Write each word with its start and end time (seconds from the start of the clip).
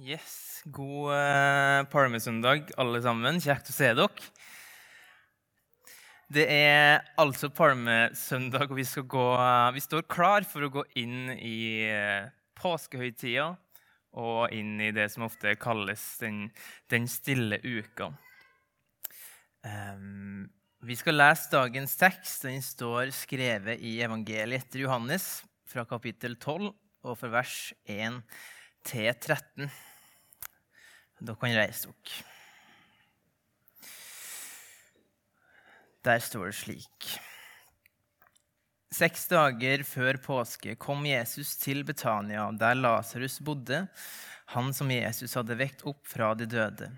Yes, 0.00 0.62
God 0.64 1.12
eh, 1.12 1.82
parmesøndag, 1.92 2.70
alle 2.80 3.02
sammen. 3.04 3.36
Kjekt 3.42 3.68
å 3.68 3.74
se 3.74 3.88
dere. 3.98 4.28
Det 6.32 6.46
er 6.48 7.02
altså 7.20 7.50
palmesøndag, 7.52 8.70
og 8.70 8.78
vi, 8.78 8.86
gå, 8.86 9.24
vi 9.76 9.82
står 9.84 10.06
klar 10.08 10.46
for 10.48 10.64
å 10.64 10.70
gå 10.72 10.84
inn 11.02 11.34
i 11.34 11.82
eh, 11.90 12.30
påskehøytida 12.56 13.50
og 14.20 14.54
inn 14.56 14.80
i 14.80 14.88
det 14.96 15.10
som 15.12 15.26
ofte 15.26 15.52
kalles 15.60 16.06
den, 16.22 16.46
den 16.88 17.10
stille 17.10 17.60
uka. 17.60 18.08
Um, 19.66 20.48
vi 20.80 20.96
skal 20.96 21.20
lese 21.20 21.52
dagens 21.52 21.98
tekst. 22.00 22.46
Den 22.48 22.64
står 22.64 23.12
skrevet 23.12 23.84
i 23.84 23.98
evangeliet 24.00 24.64
etter 24.64 24.86
Johannes, 24.86 25.28
fra 25.68 25.84
kapittel 25.84 26.40
12 26.40 26.70
og 26.70 27.20
fra 27.20 27.34
vers 27.36 27.60
1 27.84 28.22
til 28.86 29.12
13. 29.12 29.68
Dere 31.20 31.36
kan 31.40 31.56
reise 31.56 31.90
dere. 31.90 32.26
Der 36.00 36.22
står 36.24 36.48
det 36.48 36.56
slik. 36.56 37.10
Seks 38.90 39.28
dager 39.30 39.84
før 39.86 40.16
påske 40.24 40.74
kom 40.80 41.04
Jesus 41.06 41.52
til 41.60 41.84
Betania, 41.86 42.48
der 42.56 42.74
Lasarus 42.74 43.36
bodde, 43.44 43.84
han 44.50 44.72
som 44.74 44.90
Jesus 44.90 45.36
hadde 45.38 45.58
vekt 45.60 45.84
opp 45.86 46.00
fra 46.08 46.32
de 46.34 46.48
døde. 46.48 46.88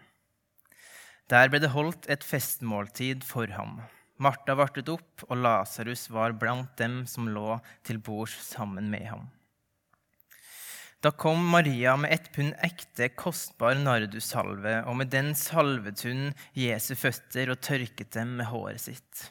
Der 1.28 1.50
ble 1.50 1.60
det 1.60 1.74
holdt 1.74 2.08
et 2.10 2.24
festmåltid 2.24 3.26
for 3.26 3.50
ham. 3.58 3.82
Martha 4.22 4.54
vartet 4.54 4.88
opp, 4.92 5.26
og 5.28 5.42
Lasarus 5.42 6.06
var 6.14 6.38
blant 6.38 6.72
dem 6.78 7.02
som 7.10 7.28
lå 7.28 7.58
til 7.82 7.98
bords 7.98 8.38
sammen 8.46 8.88
med 8.92 9.08
ham. 9.10 9.26
Da 11.02 11.10
kom 11.10 11.48
Maria 11.50 11.96
med 11.96 12.12
ett 12.12 12.32
pund 12.32 12.54
ekte, 12.62 13.08
kostbar 13.08 13.74
nardussalve, 13.74 14.76
og 14.86 14.94
med 15.00 15.10
den 15.10 15.32
salvet 15.34 16.04
hun 16.06 16.28
Jesu 16.54 16.92
føtter 16.94 17.50
og 17.50 17.58
tørket 17.58 18.12
dem 18.14 18.36
med 18.38 18.46
håret 18.46 18.84
sitt. 18.84 19.24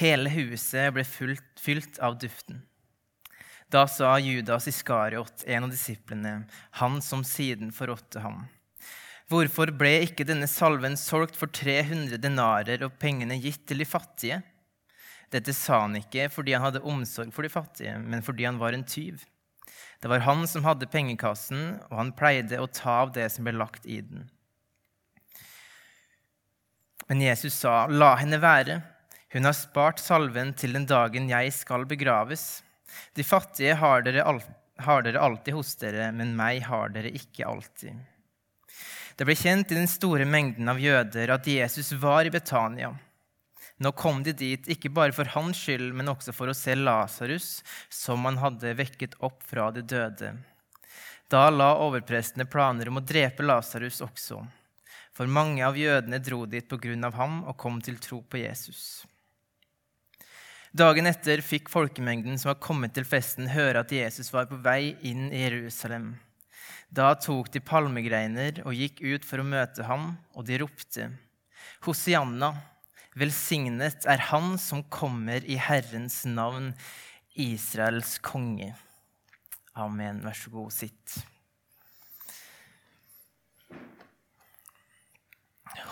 Hele 0.00 0.32
huset 0.32 0.88
ble 0.96 1.04
fylt, 1.04 1.44
fylt 1.60 2.00
av 2.00 2.16
duften. 2.22 2.62
Da 3.68 3.84
sa 3.92 4.14
Judas 4.16 4.70
Iskariot, 4.72 5.44
en 5.44 5.68
av 5.68 5.76
disiplene, 5.76 6.34
han 6.80 7.02
som 7.04 7.20
siden 7.28 7.76
forrådte 7.76 8.24
ham. 8.24 8.46
Hvorfor 9.28 9.68
ble 9.76 9.98
ikke 10.06 10.24
denne 10.24 10.48
salven 10.48 10.96
solgt 10.96 11.36
for 11.36 11.52
300 11.52 12.16
denarer 12.16 12.86
og 12.86 12.96
pengene 12.96 13.36
gitt 13.36 13.66
til 13.68 13.84
de 13.84 13.84
fattige? 13.84 14.40
Dette 15.28 15.52
sa 15.52 15.82
han 15.84 16.00
ikke 16.00 16.30
fordi 16.32 16.56
han 16.56 16.64
hadde 16.70 16.88
omsorg 16.88 17.36
for 17.36 17.44
de 17.44 17.52
fattige, 17.52 17.98
men 18.00 18.24
fordi 18.24 18.48
han 18.48 18.56
var 18.56 18.72
en 18.72 18.88
tyv. 18.88 19.20
Det 19.98 20.08
var 20.08 20.22
han 20.26 20.46
som 20.46 20.64
hadde 20.64 20.86
pengekassen, 20.90 21.78
og 21.90 21.96
han 21.98 22.12
pleide 22.14 22.60
å 22.62 22.68
ta 22.70 23.00
av 23.04 23.14
det 23.16 23.26
som 23.34 23.46
ble 23.48 23.56
lagt 23.58 23.86
i 23.86 24.00
den. 24.00 24.28
Men 27.08 27.24
Jesus 27.24 27.54
sa, 27.54 27.86
'La 27.86 28.14
henne 28.20 28.38
være. 28.38 28.82
Hun 29.32 29.44
har 29.44 29.56
spart 29.56 29.98
salven 29.98 30.54
til 30.54 30.72
den 30.76 30.86
dagen 30.86 31.28
jeg 31.28 31.52
skal 31.52 31.84
begraves.' 31.88 32.62
'De 33.14 33.24
fattige 33.24 33.74
har 33.74 34.02
dere, 34.02 34.24
har 34.78 35.02
dere 35.02 35.20
alltid 35.20 35.54
hos 35.54 35.74
dere, 35.76 36.12
men 36.12 36.36
meg 36.36 36.62
har 36.62 36.88
dere 36.94 37.10
ikke 37.10 37.48
alltid.' 37.48 37.98
Det 39.18 39.26
ble 39.26 39.34
kjent 39.34 39.72
i 39.72 39.74
den 39.74 39.90
store 39.90 40.24
mengden 40.24 40.68
av 40.70 40.78
jøder 40.78 41.32
at 41.34 41.46
Jesus 41.46 41.90
var 41.98 42.24
i 42.24 42.30
Betania. 42.30 42.92
Nå 43.78 43.92
kom 43.94 44.22
de 44.26 44.32
dit 44.34 44.68
ikke 44.74 44.90
bare 44.90 45.14
for 45.14 45.30
hans 45.36 45.60
skyld, 45.62 45.92
men 45.94 46.10
også 46.10 46.34
for 46.34 46.50
å 46.50 46.56
se 46.56 46.74
Lasarus, 46.74 47.60
som 47.88 48.24
han 48.26 48.40
hadde 48.42 48.74
vekket 48.78 49.14
opp 49.22 49.44
fra 49.46 49.68
de 49.74 49.84
døde. 49.86 50.32
Da 51.30 51.44
la 51.52 51.74
overprestene 51.84 52.48
planer 52.50 52.90
om 52.90 52.98
å 52.98 53.04
drepe 53.04 53.44
Lasarus 53.46 54.00
også, 54.02 54.40
for 55.14 55.30
mange 55.30 55.62
av 55.66 55.78
jødene 55.78 56.18
dro 56.24 56.44
dit 56.46 56.66
på 56.66 56.78
grunn 56.80 57.06
av 57.06 57.14
ham 57.18 57.42
og 57.44 57.58
kom 57.60 57.78
til 57.84 58.00
tro 58.02 58.22
på 58.22 58.40
Jesus. 58.40 59.04
Dagen 60.74 61.08
etter 61.08 61.40
fikk 61.40 61.70
folkemengden 61.72 62.38
som 62.38 62.50
var 62.50 62.58
kommet 62.64 62.92
til 62.96 63.06
festen, 63.08 63.46
høre 63.52 63.84
at 63.84 63.92
Jesus 63.94 64.32
var 64.34 64.48
på 64.50 64.58
vei 64.64 64.96
inn 65.06 65.30
i 65.30 65.44
Jerusalem. 65.46 66.16
Da 66.90 67.12
tok 67.20 67.52
de 67.54 67.62
palmegreiner 67.64 68.62
og 68.64 68.76
gikk 68.76 69.00
ut 69.04 69.24
for 69.28 69.40
å 69.40 69.46
møte 69.46 69.86
ham, 69.86 70.16
og 70.34 70.48
de 70.48 70.58
ropte, 70.64 71.10
Hosianna! 71.86 72.52
Velsignet 73.16 74.04
er 74.06 74.20
Han 74.28 74.56
som 74.60 74.84
kommer 74.92 75.44
i 75.48 75.56
Herrens 75.56 76.24
navn, 76.28 76.74
Israels 77.38 78.18
konge. 78.18 78.74
Amen. 79.78 80.20
Vær 80.26 80.36
så 80.36 80.50
god, 80.50 80.72
sitt. 80.74 81.18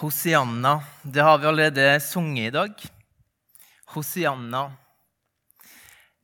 Hosianna, 0.00 0.80
det 1.02 1.22
har 1.24 1.38
vi 1.38 1.46
allerede 1.48 2.00
sunget 2.04 2.50
i 2.50 2.56
dag. 2.56 2.82
Hosianna. 3.94 4.66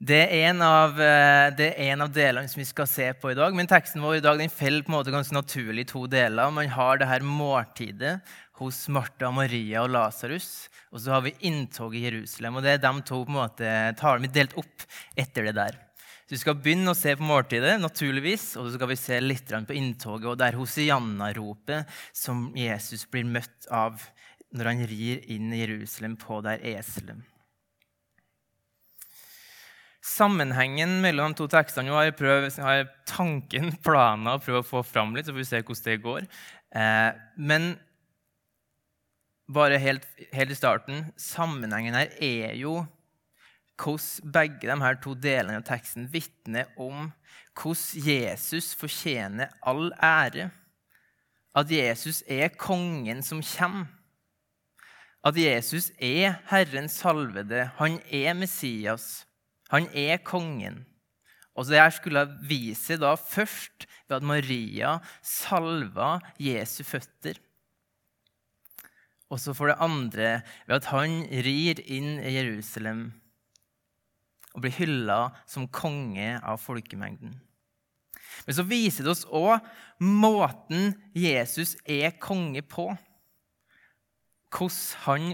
Det 0.02 0.18
er, 0.18 0.48
en 0.50 0.62
av, 0.66 0.96
eh, 0.98 1.48
det 1.54 1.68
er 1.70 1.92
en 1.92 2.02
av 2.02 2.10
delene 2.10 2.50
som 2.50 2.58
vi 2.58 2.66
skal 2.66 2.88
se 2.90 3.06
på 3.14 3.30
i 3.30 3.36
dag. 3.38 3.54
Men 3.54 3.70
teksten 3.70 4.02
vår 4.02 4.18
i 4.18 4.24
dag 4.24 4.40
den 4.40 4.50
faller 4.50 4.82
på 4.82 4.90
en 4.90 4.96
måte 4.96 5.14
ganske 5.14 5.36
naturlig 5.36 5.86
i 5.86 5.90
to 5.92 6.08
deler. 6.10 6.50
Man 6.50 6.66
har 6.74 6.98
det 6.98 7.06
her 7.06 7.22
måltidet 7.22 8.16
hos 8.62 8.84
Martha, 8.92 9.30
Maria 9.34 9.82
og 9.84 9.92
Lasarus. 9.94 10.68
Og 10.92 11.02
så 11.02 11.14
har 11.14 11.24
vi 11.24 11.34
inntoget 11.48 12.00
i 12.00 12.04
Jerusalem. 12.06 12.56
og 12.56 12.62
det 12.64 12.76
er 12.76 12.82
de 12.82 12.92
to 13.00 13.22
på 13.24 13.32
en 13.32 13.38
måte 13.38 13.72
talene 13.98 14.28
vi 14.28 14.34
delt 14.38 14.56
opp 14.60 14.86
etter 15.16 15.48
det 15.48 15.56
der. 15.58 15.78
Så 16.22 16.36
Vi 16.36 16.40
skal 16.44 16.60
begynne 16.64 16.92
å 16.92 16.96
se 16.96 17.16
på 17.16 17.26
måltidet, 17.26 17.74
naturligvis, 17.80 18.56
og 18.56 18.68
så 18.68 18.76
skal 18.76 18.88
vi 18.88 18.96
se 18.96 19.20
litt 19.20 19.50
på 19.52 19.76
inntoget 19.76 20.30
og 20.30 20.38
det 20.38 20.46
er 20.48 20.56
Hosianna-ropet 20.60 21.90
som 22.12 22.50
Jesus 22.56 23.04
blir 23.10 23.26
møtt 23.28 23.68
av 23.68 24.00
når 24.52 24.70
han 24.70 24.86
rir 24.88 25.20
inn 25.32 25.52
i 25.52 25.62
Jerusalem 25.64 26.16
på 26.20 26.40
der 26.44 26.62
eselet. 26.74 27.20
Sammenhengen 30.02 30.96
mellom 31.00 31.30
de 31.30 31.38
to 31.38 31.46
tekstene 31.50 31.92
har 31.94 32.08
jeg, 32.08 32.16
prøvd, 32.18 32.48
har 32.64 32.80
jeg 32.80 32.88
tanken, 33.06 33.70
planen, 33.84 34.32
å 34.32 34.40
prøve 34.42 34.64
å 34.64 34.66
få 34.66 34.82
fram 34.82 35.14
litt, 35.14 35.28
så 35.28 35.34
får 35.34 35.42
vi 35.44 35.46
se 35.46 35.60
hvordan 35.62 35.86
det 35.86 36.02
går. 36.02 36.26
Eh, 36.74 37.20
men 37.38 37.68
bare 39.50 39.78
helt, 39.78 40.06
helt, 40.32 40.50
i 40.50 40.56
starten 40.56 41.06
Sammenhengen 41.16 41.96
her 41.96 42.12
er 42.22 42.54
jo 42.58 42.82
hvordan 43.82 44.32
begge 44.32 44.68
de 44.68 44.76
her 44.78 44.98
to 45.02 45.14
delene 45.18 45.58
av 45.58 45.66
teksten 45.66 46.06
vitner 46.12 46.70
om 46.76 47.10
hvordan 47.58 48.06
Jesus 48.06 48.72
fortjener 48.78 49.50
all 49.66 49.90
ære. 49.98 50.50
At 51.54 51.70
Jesus 51.70 52.22
er 52.28 52.54
kongen 52.56 53.22
som 53.22 53.42
kommer. 53.42 53.90
At 55.24 55.36
Jesus 55.36 55.90
er 56.00 56.40
Herrens 56.50 56.96
salvede. 57.02 57.70
Han 57.78 58.00
er 58.10 58.34
Messias. 58.34 59.26
Han 59.70 59.86
er 59.94 60.16
kongen. 60.24 60.84
Og 61.54 61.66
så 61.66 61.76
Dette 61.76 61.98
skulle 61.98 62.24
vise 62.48 62.96
da 62.96 63.14
først 63.14 63.86
ved 64.08 64.16
at 64.16 64.26
Maria 64.26 64.96
salva 65.22 66.18
Jesu 66.40 66.82
føtter. 66.84 67.36
Og 69.32 69.40
så 69.40 69.54
for 69.56 69.70
det 69.70 69.80
andre 69.80 70.42
ved 70.66 70.76
at 70.76 70.90
han 70.92 71.22
rir 71.46 71.80
inn 71.88 72.18
i 72.20 72.34
Jerusalem 72.36 73.06
og 74.52 74.60
blir 74.60 74.74
hylla 74.76 75.20
som 75.48 75.70
konge 75.72 76.34
av 76.44 76.60
folkemengden. 76.60 77.38
Men 78.44 78.56
så 78.56 78.64
viser 78.68 79.06
det 79.06 79.14
oss 79.14 79.24
òg 79.32 79.64
måten 80.02 80.92
Jesus 81.16 81.74
er 81.88 82.12
konge 82.20 82.60
på. 82.66 82.90
Hvordan 84.52 85.00
han 85.06 85.30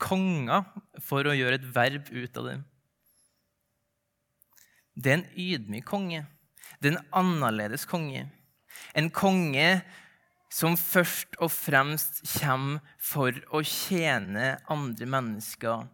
konger 0.00 0.64
for 1.04 1.28
å 1.28 1.34
gjøre 1.36 1.60
et 1.60 1.68
verb 1.76 2.08
ut 2.10 2.40
av 2.40 2.48
det. 2.48 2.56
Det 4.96 5.12
er 5.12 5.18
en 5.18 5.28
ydmyk 5.36 5.86
konge. 5.86 6.24
Det 6.80 6.90
er 6.90 6.96
en 6.96 7.14
annerledes 7.20 7.84
konge. 7.88 8.24
En 8.96 9.10
konge 9.12 9.68
som 10.56 10.76
først 10.80 11.36
og 11.42 11.50
fremst 11.52 12.22
kommer 12.38 12.80
for 12.96 13.36
å 13.52 13.60
tjene 13.66 14.54
andre 14.72 15.08
mennesker 15.12 15.84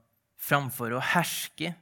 framfor 0.42 0.94
å 0.94 1.02
herske. 1.12 1.72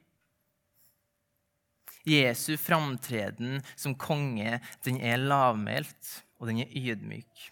Jesu 2.07 2.55
framtreden 2.57 3.59
som 3.75 3.93
konge 3.93 4.57
den 4.85 4.97
er 4.97 5.21
lavmælt, 5.21 6.21
og 6.41 6.49
den 6.49 6.63
er 6.63 6.73
ydmyk. 6.73 7.49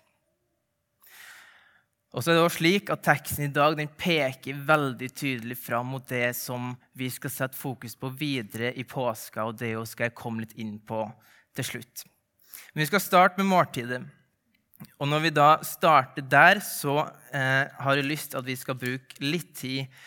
Og 2.09 2.23
så 2.25 2.31
er 2.31 2.39
det 2.39 2.45
også 2.47 2.63
slik 2.63 2.89
at 2.89 3.03
Teksten 3.05 3.45
i 3.45 3.53
dag 3.53 3.77
peker 4.01 4.63
veldig 4.65 5.11
tydelig 5.13 5.59
fram 5.61 5.91
mot 5.93 6.07
det 6.09 6.31
som 6.33 6.71
vi 6.97 7.05
skal 7.13 7.29
sette 7.29 7.57
fokus 7.57 7.93
på 7.93 8.09
videre 8.17 8.73
i 8.73 8.81
påska, 8.81 9.45
og 9.45 9.59
det 9.61 9.75
skal 9.91 10.09
jeg 10.09 10.17
komme 10.17 10.41
litt 10.41 10.57
inn 10.57 10.79
på 10.81 11.03
til 11.53 11.67
slutt. 11.75 12.07
Men 12.73 12.81
vi 12.81 12.89
skal 12.89 13.03
starte 13.03 13.37
med 13.37 13.53
måltidet. 13.53 14.01
Og 14.99 15.09
når 15.11 15.25
vi 15.25 15.33
da 15.35 15.49
starter 15.65 16.23
der, 16.23 16.61
så 16.63 17.01
eh, 17.35 17.67
har 17.67 17.99
jeg 17.99 18.07
lyst 18.07 18.31
til 18.31 18.41
at 18.41 18.47
vi 18.47 18.55
skal 18.59 18.79
bruke 18.79 19.19
litt 19.23 19.51
tid 19.59 19.99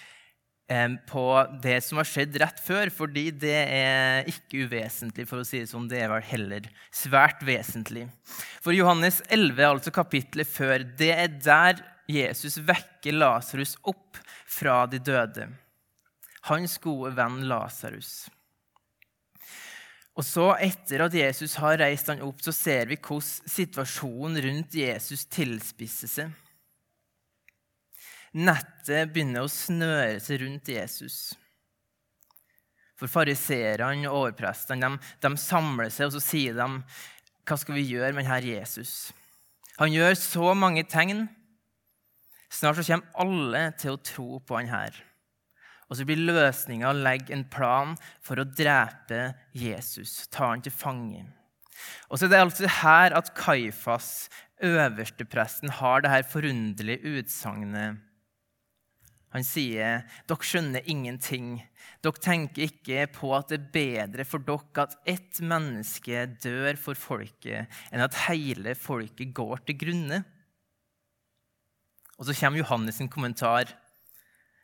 på 1.09 1.25
det 1.61 1.79
som 1.85 1.99
har 2.01 2.09
skjedd 2.09 2.37
rett 2.41 2.61
før, 2.63 2.89
fordi 2.95 3.27
det 3.43 3.57
er 3.75 4.29
ikke 4.31 4.67
uvesentlig, 4.67 5.27
for 5.29 5.43
å 5.43 5.47
si 5.47 5.61
det 5.61 5.69
sånn. 5.69 5.89
Det 5.91 5.99
er 6.01 6.09
vel 6.13 6.25
heller 6.25 6.69
svært 6.95 7.43
vesentlig. 7.45 8.07
For 8.63 8.73
Johannes 8.73 9.21
11, 9.29 9.59
altså 9.69 9.93
kapitlet 9.95 10.49
før, 10.49 10.87
det 10.99 11.11
er 11.13 11.35
der 11.35 11.83
Jesus 12.11 12.59
vekker 12.65 13.19
Lasarus 13.19 13.77
opp 13.83 14.21
fra 14.49 14.85
de 14.91 15.03
døde. 15.03 15.51
Hans 16.49 16.79
gode 16.83 17.13
venn 17.19 17.43
Lasarus. 17.51 18.31
Og 20.13 20.25
så, 20.29 20.51
etter 20.61 21.07
at 21.07 21.15
Jesus 21.17 21.57
har 21.63 21.79
reist 21.81 22.11
han 22.13 22.21
opp, 22.25 22.43
så 22.45 22.53
ser 22.53 22.91
vi 22.91 22.99
hvordan 23.01 23.49
situasjonen 23.49 24.43
rundt 24.45 24.75
Jesus 24.77 25.25
tilspisser 25.33 26.11
seg. 26.11 26.35
Nettet 28.33 29.13
begynner 29.13 29.45
å 29.45 29.53
snøre 29.53 30.21
seg 30.21 30.43
rundt 30.45 30.69
Jesus. 30.73 31.17
For 32.97 33.11
fariseerne 33.11 34.09
og 34.09 34.19
overprestene 34.29 34.95
de, 35.21 35.33
samler 35.41 35.91
seg 35.93 36.09
og 36.09 36.17
så 36.17 36.23
sier 36.25 36.57
de, 36.57 36.69
hva 37.49 37.59
skal 37.59 37.77
vi 37.77 37.89
gjøre 37.89 38.13
med 38.15 38.29
denne 38.29 38.41
Jesus. 38.47 39.11
Han 39.81 39.93
gjør 39.93 40.15
så 40.21 40.53
mange 40.55 40.85
tegn. 40.89 41.25
Snart 42.53 42.79
så 42.79 42.85
kommer 42.87 43.25
alle 43.25 43.65
til 43.81 43.97
å 43.97 44.03
tro 44.05 44.29
på 44.45 44.61
han 44.61 44.71
her. 44.71 45.01
Og 45.93 45.99
så 45.99 46.07
blir 46.09 46.23
løsninga 46.25 46.89
å 46.89 46.97
legge 46.97 47.35
en 47.37 47.45
plan 47.53 47.93
for 48.25 48.41
å 48.41 48.49
drepe 48.49 49.35
Jesus, 49.53 50.23
ta 50.33 50.49
han 50.55 50.63
til 50.65 50.73
fange. 50.73 51.27
Og 52.09 52.17
så 52.17 52.25
er 52.25 52.33
det 52.33 52.41
altså 52.47 52.71
her 52.81 53.13
at 53.19 53.35
Kaifas, 53.37 54.31
øverstepresten, 54.65 55.75
har 55.83 56.01
det 56.01 56.15
her 56.15 56.25
forunderlige 56.33 57.19
utsagnet 57.21 58.01
han 59.33 59.45
sier, 59.49 60.03
'Dere 60.29 60.45
skjønner 60.45 60.89
ingenting.' 60.93 61.63
'Dere 62.05 62.21
tenker 62.21 62.67
ikke 62.69 63.07
på 63.17 63.31
at 63.33 63.49
det 63.49 63.59
er 63.59 63.71
bedre 63.73 64.27
for 64.29 64.45
dere 64.45 64.85
at 64.85 64.97
ett 65.09 65.41
menneske 65.41 66.27
dør 66.43 66.77
for 66.77 66.99
folket, 66.99 67.71
enn 67.89 68.05
at 68.05 68.19
hele 68.29 68.77
folket 68.77 69.33
går 69.33 69.65
til 69.65 69.79
grunne.' 69.87 70.25
Og 72.21 72.29
så 72.29 72.37
kommer 72.37 72.61
Johannes' 72.61 73.01
kommentar. 73.09 73.73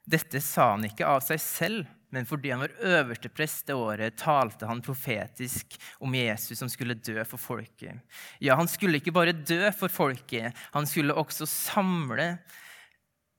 Dette 0.08 0.40
sa 0.40 0.70
han 0.72 0.86
ikke 0.88 1.06
av 1.08 1.20
seg 1.26 1.40
selv, 1.42 1.88
men 2.14 2.24
fordi 2.24 2.52
han 2.54 2.62
var 2.62 2.76
øverste 2.80 3.28
prest 3.28 3.66
det 3.68 3.76
året, 3.76 4.16
talte 4.16 4.68
han 4.68 4.80
profetisk 4.84 5.76
om 6.00 6.14
Jesus 6.16 6.56
som 6.62 6.70
skulle 6.72 6.96
dø 6.96 7.18
for 7.28 7.40
folket. 7.40 8.00
Ja, 8.40 8.56
han 8.56 8.70
skulle 8.70 9.02
ikke 9.02 9.12
bare 9.12 9.36
dø 9.36 9.68
for 9.76 9.92
folket, 9.92 10.56
han 10.72 10.88
skulle 10.88 11.16
også 11.16 11.48
samle 11.48 12.38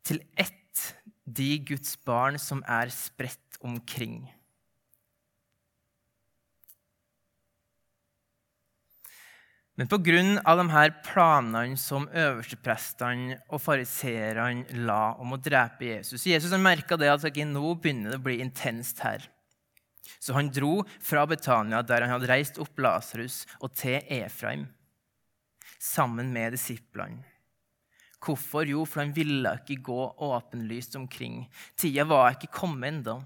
til 0.06 0.21
ett 0.38 0.56
de 1.30 1.56
Guds 1.66 1.95
barn 2.06 2.38
som 2.42 2.62
er 2.69 2.94
spredt 2.94 3.57
omkring. 3.65 4.27
Men 9.80 9.88
pga. 9.88 10.00
de 10.60 10.92
planene 11.08 11.78
som 11.80 12.10
øversteprestene 12.12 13.38
og 13.48 13.62
fariseerne 13.64 14.84
la 14.84 15.14
om 15.16 15.31
å 15.31 15.40
drepe 15.40 15.88
Jesus 15.88 16.26
Jesus 16.28 16.52
merka 16.60 16.98
at 17.00 17.24
okay, 17.24 17.46
nå 17.48 17.76
begynner 17.80 18.12
det 18.12 18.20
å 18.20 18.26
bli 18.26 18.42
intenst 18.44 19.00
her. 19.00 19.24
Så 20.20 20.36
han 20.36 20.52
dro 20.52 20.84
fra 21.00 21.24
Betania, 21.26 21.80
der 21.81 22.04
han 22.04 22.12
hadde 22.12 22.28
reist 22.28 22.60
opp 22.60 22.76
Lasarus, 22.76 23.46
og 23.64 23.72
til 23.72 24.04
Efraim, 24.12 24.68
sammen 25.80 26.34
med 26.34 26.58
disiplene. 26.58 27.24
Hvorfor? 28.20 28.68
Jo, 28.68 28.84
for 28.84 29.06
han 29.06 29.16
ville 29.16 29.54
ikke 29.62 29.80
gå 29.80 30.00
åpenlyst 30.28 31.00
omkring. 31.00 31.46
Tida 31.80 32.04
var 32.04 32.34
ikke 32.36 32.52
kommet 32.52 32.92
ennå. 32.98 33.22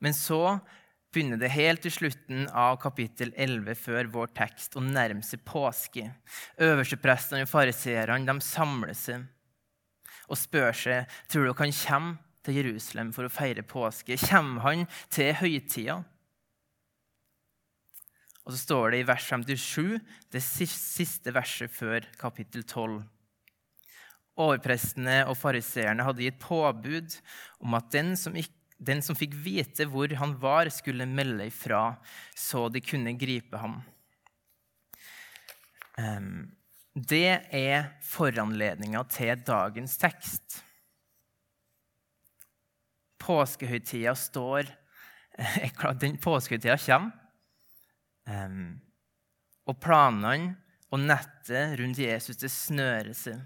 Men 0.00 0.16
så 0.16 0.56
begynner 1.12 1.40
det 1.40 1.52
helt 1.52 1.82
til 1.84 1.92
slutten 1.92 2.46
av 2.48 2.78
kapittel 2.82 3.34
11 3.36 3.76
før 3.76 4.08
vår 4.14 4.32
tekst 4.36 4.76
og 4.80 4.86
nærmer 4.88 5.24
seg 5.26 5.42
påske. 5.44 6.06
Øversteprestene 6.62 7.44
og 7.44 7.50
fariseerne 7.52 8.38
samler 8.44 8.96
seg 8.96 9.28
og 10.32 10.38
spør 10.40 10.72
seg 10.76 11.18
tror 11.28 11.50
dere 11.50 11.58
han 11.60 11.74
kommer 11.76 12.20
til 12.42 12.58
Jerusalem 12.58 13.12
for 13.14 13.28
å 13.28 13.32
feire 13.32 13.62
påske. 13.66 14.16
Kommer 14.18 14.64
han 14.64 14.86
til 15.12 15.34
høytida? 15.38 16.00
Og 18.42 18.54
så 18.54 18.58
står 18.58 18.90
det 18.90 19.02
i 19.02 19.06
vers 19.06 19.28
57, 19.28 20.00
det 20.34 20.42
siste 20.42 21.34
verset 21.34 21.70
før 21.70 22.08
kapittel 22.18 22.64
12. 22.64 22.96
Overprestene 24.42 25.20
og 25.28 25.36
fariseerne 25.38 26.02
hadde 26.08 26.24
gitt 26.24 26.40
påbud 26.42 27.14
om 27.62 27.76
at 27.78 27.92
den 27.94 28.16
som, 28.18 28.34
ikke, 28.34 28.61
den 28.82 29.02
som 29.04 29.16
fikk 29.18 29.34
vite 29.44 29.86
hvor 29.90 30.12
han 30.18 30.34
var, 30.42 30.70
skulle 30.74 31.06
melde 31.06 31.46
ifra, 31.50 31.94
så 32.34 32.66
de 32.72 32.82
kunne 32.84 33.14
gripe 33.18 33.60
ham. 33.62 33.78
Det 36.92 37.28
er 37.54 37.92
foranledninga 38.04 39.04
til 39.12 39.40
dagens 39.46 39.96
tekst. 40.00 40.58
Påskehøytida 43.22 44.16
står 44.18 44.66
Den 46.02 46.18
påskehøytida 46.20 46.76
kommer. 46.82 47.14
Og 49.62 49.78
planene 49.80 50.56
og 50.92 51.00
nettet 51.00 51.78
rundt 51.80 52.02
Jesus 52.02 52.40
det 52.42 52.50
snører 52.52 53.14
seg. 53.16 53.38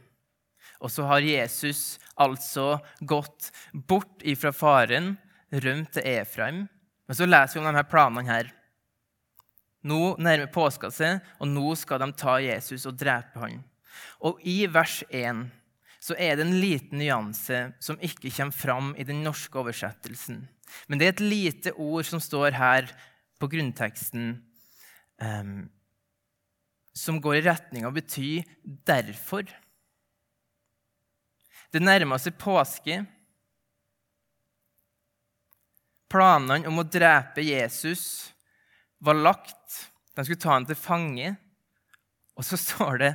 Og 0.82 0.90
så 0.92 1.06
har 1.08 1.24
Jesus 1.24 1.96
altså 2.20 2.76
gått 3.00 3.50
bort 3.72 4.24
ifra 4.26 4.52
faren, 4.52 5.14
rømt 5.52 5.92
til 5.94 6.06
Efraim. 6.16 6.64
Men 7.06 7.18
så 7.18 7.28
leser 7.28 7.58
vi 7.58 7.62
om 7.62 7.70
disse 7.70 7.90
planene 7.90 8.26
her. 8.26 8.50
Nå 9.86 10.16
nærmer 10.18 10.50
påska 10.50 10.90
seg, 10.90 11.20
og 11.38 11.50
nå 11.50 11.74
skal 11.78 12.02
de 12.02 12.10
ta 12.18 12.38
Jesus 12.42 12.88
og 12.88 12.96
drepe 12.98 13.38
ham. 13.38 13.60
Og 14.26 14.40
i 14.42 14.64
vers 14.70 15.02
1 15.14 15.46
så 16.02 16.16
er 16.18 16.36
det 16.36 16.46
en 16.46 16.58
liten 16.60 17.00
nyanse 17.00 17.60
som 17.82 17.98
ikke 18.04 18.30
kommer 18.30 18.54
fram 18.54 18.92
i 18.98 19.06
den 19.06 19.22
norske 19.26 19.58
oversettelsen. 19.58 20.42
Men 20.86 20.98
det 20.98 21.06
er 21.06 21.14
et 21.14 21.24
lite 21.24 21.72
ord 21.78 22.06
som 22.06 22.22
står 22.22 22.56
her 22.58 22.90
på 23.40 23.48
grunnteksten, 23.52 24.36
um, 25.22 25.68
som 26.96 27.20
går 27.22 27.38
i 27.38 27.46
retning 27.46 27.84
av 27.84 27.92
å 27.92 27.98
bety 27.98 28.42
'derfor'. 28.64 29.52
Det 31.72 31.82
nærmer 31.82 32.18
seg 32.18 32.38
påske. 32.38 33.04
Planene 36.16 36.64
om 36.70 36.80
å 36.80 36.86
drepe 36.88 37.44
Jesus 37.44 38.32
var 39.04 39.18
lagt. 39.20 39.82
De 40.16 40.24
skulle 40.24 40.40
ta 40.40 40.54
ham 40.54 40.64
til 40.64 40.78
fange. 40.80 41.34
Og 42.36 42.44
så 42.44 42.56
står 42.56 42.98
det 43.02 43.10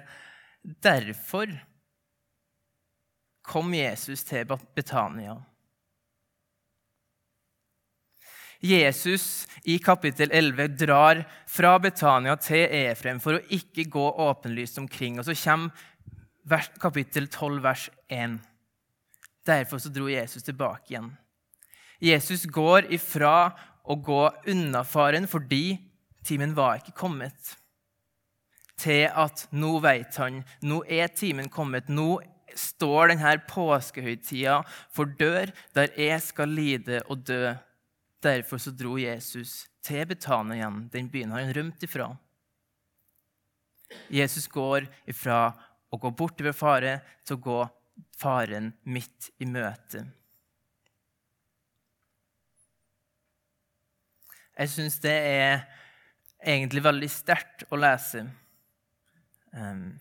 'derfor' 0.61 1.57
kom 3.41 3.73
Jesus 3.73 4.23
til 4.23 4.45
Betania. 4.75 5.41
Jesus 8.61 9.47
i 9.63 9.79
kapittel 9.79 10.29
11 10.31 10.67
drar 10.67 11.23
fra 11.47 11.79
Betania 11.79 12.35
til 12.35 12.67
Efrem 12.69 13.19
for 13.19 13.33
å 13.33 13.45
ikke 13.49 13.89
gå 13.89 14.05
åpenlyst 14.29 14.77
omkring. 14.77 15.17
Og 15.17 15.25
så 15.25 15.33
kommer 15.43 16.69
kapittel 16.79 17.27
12, 17.27 17.63
vers 17.63 17.89
1. 18.07 18.39
Derfor 19.45 19.77
så 19.77 19.89
dro 19.89 20.07
Jesus 20.09 20.43
tilbake 20.43 20.93
igjen. 20.93 21.17
Jesus 22.01 22.47
går 22.49 22.89
ifra 22.93 23.51
å 23.85 23.95
gå 23.95 24.21
unna 24.49 24.83
faren 24.87 25.27
fordi 25.29 25.77
timen 26.25 26.55
var 26.57 26.79
ikke 26.81 26.95
kommet, 26.97 27.55
til 28.81 29.05
at 29.07 29.45
nå 29.53 29.75
vet 29.83 30.17
han, 30.17 30.41
nå 30.65 30.81
er 30.89 31.11
timen 31.13 31.49
kommet. 31.53 31.89
Nå 31.89 32.17
står 32.57 33.11
denne 33.13 33.35
påskehøytida 33.47 34.61
for 34.93 35.13
dør, 35.19 35.51
der 35.77 35.93
jeg 35.97 36.17
skal 36.25 36.57
lide 36.57 37.03
og 37.07 37.27
dø 37.29 37.53
Derfor 38.21 38.59
så 38.61 38.69
dro 38.69 38.99
Jesus 39.01 39.63
til 39.81 40.05
Betania 40.05 40.59
igjen, 40.59 40.83
den 40.93 41.07
byen 41.09 41.31
han 41.33 41.53
rømt 41.57 41.81
ifra. 41.81 42.11
Jesus 44.13 44.45
går 44.45 44.85
ifra 45.09 45.49
å 45.89 45.97
gå 45.97 46.11
bort 46.13 46.37
fra 46.37 46.53
fare 46.53 46.91
til 47.25 47.39
å 47.39 47.43
gå 47.47 47.59
faren 48.21 48.69
midt 48.85 49.31
i 49.41 49.49
møte. 49.49 50.05
Jeg 54.61 54.69
syns 54.69 54.99
det 55.01 55.13
er 55.25 55.63
egentlig 56.37 56.83
veldig 56.85 57.07
sterkt 57.09 57.63
å 57.73 57.79
lese. 57.81 58.27
Um, 59.57 59.95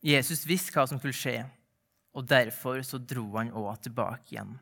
Jesus 0.00 0.46
visste 0.48 0.72
hva 0.72 0.86
som 0.88 0.96
skulle 0.96 1.16
skje, 1.16 1.42
og 2.16 2.24
derfor 2.30 2.80
så 2.86 2.96
dro 2.96 3.26
han 3.34 3.52
òg 3.52 3.82
tilbake 3.84 4.32
igjen. 4.32 4.54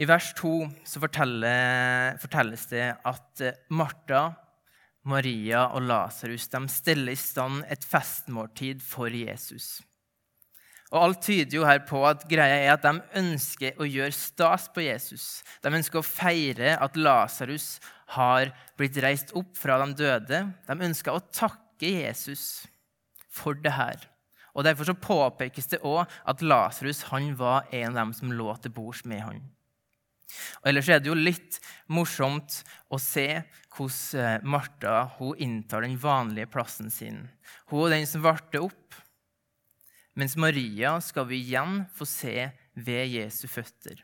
I 0.00 0.08
vers 0.08 0.30
2 0.40 0.54
så 0.88 1.02
fortelles 1.02 2.64
det 2.70 2.86
at 2.96 3.44
eh, 3.44 3.60
Martha 3.76 4.22
Maria 5.04 5.66
og 5.74 5.84
Lasarus 5.84 6.48
steller 6.72 7.12
i 7.12 7.20
stand 7.20 7.66
et 7.68 7.84
festmåltid 7.84 8.80
for 8.80 9.12
Jesus. 9.12 9.82
Og 10.90 10.98
Alt 11.04 11.20
tyder 11.22 11.54
jo 11.54 11.66
her 11.68 11.84
på 11.86 12.00
at 12.08 12.24
greia 12.30 12.64
er 12.64 12.72
at 12.74 12.82
de 12.82 13.20
ønsker 13.20 13.78
å 13.78 13.86
gjøre 13.86 14.14
stas 14.16 14.66
på 14.74 14.82
Jesus. 14.82 15.26
De 15.62 15.70
ønsker 15.70 16.00
å 16.00 16.06
feire 16.06 16.74
at 16.82 16.98
Lasarus 16.98 17.76
har 18.16 18.50
blitt 18.78 18.98
reist 19.02 19.30
opp 19.38 19.54
fra 19.58 19.78
de 19.84 19.94
døde. 20.02 20.42
De 20.66 20.88
ønsker 20.88 21.14
å 21.14 21.22
takke 21.30 21.92
Jesus 21.94 22.64
for 23.30 23.54
det 23.54 23.76
her. 23.76 24.02
Og 24.50 24.66
Derfor 24.66 24.90
så 24.90 24.98
påpekes 24.98 25.70
det 25.70 25.82
òg 25.86 26.10
at 26.26 26.42
Lasarus 26.42 27.04
var 27.38 27.70
en 27.70 27.92
av 27.92 28.00
dem 28.00 28.12
som 28.16 28.34
lå 28.34 28.50
til 28.58 28.74
bords 28.74 29.04
med 29.06 29.22
han. 29.22 29.40
Og 30.62 30.70
Ellers 30.70 30.88
er 30.90 31.00
det 31.02 31.10
jo 31.10 31.18
litt 31.18 31.58
morsomt 31.90 32.60
å 32.90 32.98
se 33.02 33.42
hvordan 33.76 34.20
eh, 34.22 34.42
Martha 34.42 34.96
hun 35.18 35.38
inntar 35.38 35.82
den 35.86 35.96
vanlige 35.98 36.50
plassen 36.50 36.90
sin. 36.90 37.24
Hun 37.70 37.86
er 37.86 37.96
den 37.96 38.06
som 38.10 38.22
varte 38.22 38.62
opp, 38.62 38.98
mens 40.18 40.36
Maria 40.36 40.96
skal 41.04 41.28
vi 41.30 41.40
igjen 41.42 41.84
få 41.94 42.06
se 42.08 42.50
ved 42.74 43.12
Jesu 43.14 43.46
føtter. 43.50 44.00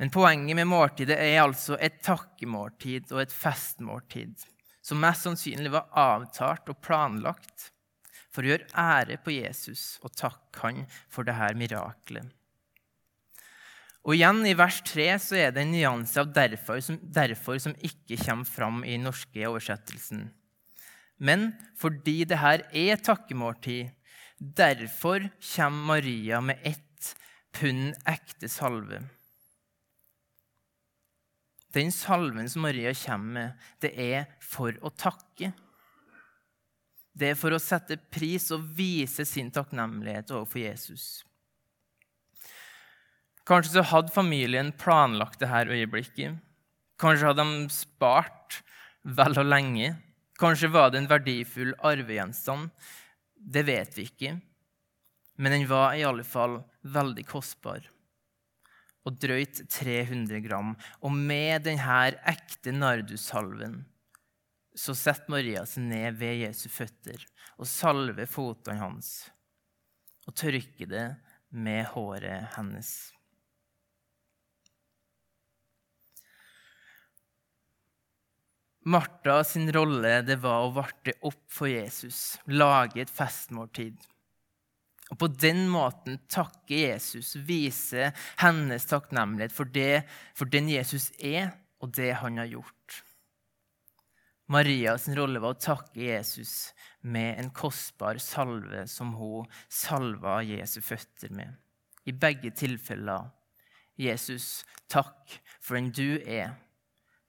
Men 0.00 0.12
poenget 0.12 0.56
med 0.56 0.68
måltidet 0.70 1.18
er 1.20 1.42
altså 1.42 1.76
et 1.76 2.00
takkemåltid 2.04 3.10
og 3.12 3.24
et 3.24 3.34
festmåltid, 3.34 4.32
som 4.80 5.02
mest 5.02 5.26
sannsynlig 5.26 5.72
var 5.74 5.90
avtalt 5.92 6.70
og 6.72 6.80
planlagt 6.80 7.68
for 8.30 8.46
å 8.46 8.52
gjøre 8.52 8.70
ære 8.78 9.18
på 9.20 9.34
Jesus 9.34 9.98
og 10.00 10.14
takke 10.16 10.64
han 10.64 10.84
for 11.12 11.28
dette 11.28 11.52
miraklet. 11.58 12.30
Og 14.00 14.16
igjen 14.16 14.40
I 14.48 14.56
vers 14.56 14.78
3 14.88 15.06
så 15.20 15.36
er 15.36 15.50
det 15.52 15.66
en 15.66 15.74
nyanse 15.74 16.16
av 16.22 16.30
derfor 16.32 16.80
som, 16.80 16.96
derfor 17.02 17.58
som 17.60 17.76
ikke 17.84 18.16
kommer 18.22 18.48
fram 18.48 18.80
i 18.86 18.94
den 18.94 19.04
norske 19.04 19.44
oversettelsen. 19.44 20.30
Men 21.20 21.50
fordi 21.76 22.22
det 22.24 22.38
her 22.40 22.64
er 22.72 23.02
takkemåltid, 23.04 23.90
derfor 24.40 25.28
kommer 25.54 25.84
Maria 25.86 26.40
med 26.40 26.58
ett 26.62 27.16
pund 27.52 27.94
ekte 28.08 28.48
salve. 28.48 29.02
Den 31.72 31.92
salven 31.92 32.50
som 32.50 32.62
Maria 32.62 32.94
kommer 32.94 33.32
med, 33.32 33.66
det 33.78 33.92
er 33.94 34.24
for 34.42 34.74
å 34.82 34.90
takke. 34.90 35.52
Det 37.12 37.32
er 37.32 37.38
for 37.38 37.54
å 37.54 37.62
sette 37.62 37.98
pris 38.10 38.48
og 38.54 38.64
vise 38.74 39.26
sin 39.28 39.50
takknemlighet 39.54 40.32
overfor 40.34 40.64
Jesus. 40.64 41.04
Kanskje 43.46 43.76
så 43.76 43.86
hadde 43.92 44.14
familien 44.14 44.72
planlagt 44.78 45.40
dette 45.42 45.74
øyeblikket. 45.74 46.38
Kanskje 47.00 47.30
hadde 47.30 47.46
de 47.46 47.74
spart 47.74 48.60
vel 49.02 49.38
og 49.40 49.48
lenge. 49.48 49.94
Kanskje 50.40 50.70
var 50.72 50.90
det 50.90 51.02
en 51.02 51.10
verdifull 51.10 51.72
arvegjenstand. 51.84 52.70
Det 53.40 53.64
vet 53.66 53.96
vi 53.96 54.06
ikke. 54.08 54.34
Men 55.40 55.56
den 55.56 55.66
var 55.68 55.94
i 55.96 56.04
alle 56.04 56.24
fall 56.26 56.60
veldig 56.84 57.24
kostbar. 57.28 57.86
Og 59.08 59.16
drøyt 59.16 59.62
300 59.72 60.42
gram. 60.44 60.74
Og 61.00 61.14
med 61.16 61.64
denne 61.64 62.02
ekte 62.28 62.74
nardussalven 62.76 63.80
så 64.76 64.94
setter 64.94 65.32
Maria 65.32 65.64
seg 65.66 65.88
ned 65.88 66.18
ved 66.20 66.44
Jesu 66.44 66.68
føtter 66.70 67.24
og 67.58 67.66
salver 67.68 68.28
fotene 68.30 68.78
hans 68.78 69.10
og 70.28 70.36
tørker 70.38 70.86
det 70.86 71.06
med 71.50 71.88
håret 71.90 72.52
hennes. 72.54 73.10
Martha 78.88 79.44
sin 79.44 79.68
rolle 79.72 80.22
det 80.24 80.38
var 80.40 80.64
å 80.64 80.72
varte 80.72 81.12
opp 81.28 81.42
for 81.52 81.68
Jesus, 81.68 82.38
lage 82.48 83.02
et 83.02 83.12
festmåltid. 83.12 83.98
Og 85.10 85.18
På 85.18 85.28
den 85.28 85.66
måten 85.68 86.20
takke 86.30 86.86
Jesus, 86.86 87.34
vise 87.36 88.12
hennes 88.40 88.86
takknemlighet 88.88 89.52
for, 89.52 89.68
det, 89.68 90.06
for 90.38 90.48
den 90.48 90.70
Jesus 90.70 91.10
er, 91.18 91.50
og 91.80 91.92
det 91.96 92.12
han 92.22 92.38
har 92.38 92.48
gjort. 92.48 93.00
Marias 94.50 95.06
rolle 95.14 95.42
var 95.42 95.54
å 95.54 95.62
takke 95.62 96.00
Jesus 96.08 96.72
med 97.06 97.38
en 97.38 97.50
kostbar 97.54 98.18
salve 98.22 98.86
som 98.90 99.12
hun 99.18 99.46
salva 99.70 100.40
Jesu 100.42 100.80
føtter 100.82 101.30
med. 101.34 101.52
I 102.08 102.16
begge 102.16 102.50
tilfeller 102.56 103.28
Jesus, 104.00 104.64
takk 104.90 105.36
for 105.60 105.76
den 105.76 105.92
du 105.94 106.18
er. 106.24 106.56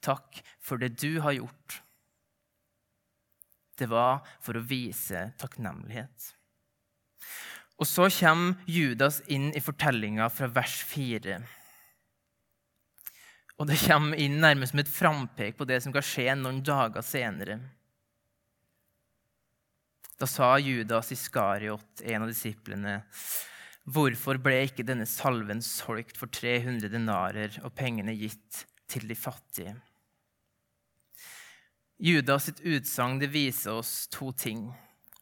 Takk 0.01 0.41
for 0.59 0.81
det 0.81 0.95
du 1.01 1.19
har 1.21 1.37
gjort. 1.37 1.81
Det 3.77 3.87
var 3.89 4.21
for 4.43 4.57
å 4.57 4.65
vise 4.65 5.31
takknemlighet. 5.41 6.31
Og 7.81 7.87
så 7.89 8.05
kommer 8.13 8.61
Judas 8.69 9.23
inn 9.25 9.49
i 9.57 9.63
fortellinga 9.63 10.27
fra 10.29 10.49
vers 10.53 10.75
4. 10.85 11.39
Og 13.57 13.69
det 13.69 13.79
kommer 13.81 14.17
inn 14.21 14.39
nærmest 14.41 14.75
som 14.75 14.81
et 14.83 14.89
frampek 14.89 15.57
på 15.57 15.65
det 15.69 15.79
som 15.81 15.93
kan 15.93 16.05
skje 16.05 16.33
noen 16.37 16.61
dager 16.65 17.05
senere. 17.05 17.59
Da 20.21 20.29
sa 20.29 20.53
Judas 20.61 21.09
Iskariot, 21.13 22.03
en 22.05 22.25
av 22.25 22.29
disiplene, 22.29 22.99
hvorfor 23.89 24.37
ble 24.41 24.59
ikke 24.67 24.85
denne 24.85 25.07
salven 25.09 25.63
solgt 25.65 26.21
for 26.21 26.29
300 26.29 26.89
denarer 26.93 27.57
og 27.65 27.73
pengene 27.73 28.13
gitt 28.13 28.67
til 28.89 29.07
de 29.09 29.17
fattige? 29.17 29.73
Judas 32.01 32.47
sitt 32.49 32.63
utsagn 32.65 33.21
viser 33.29 33.77
oss 33.77 34.07
to 34.09 34.31
ting. 34.33 34.71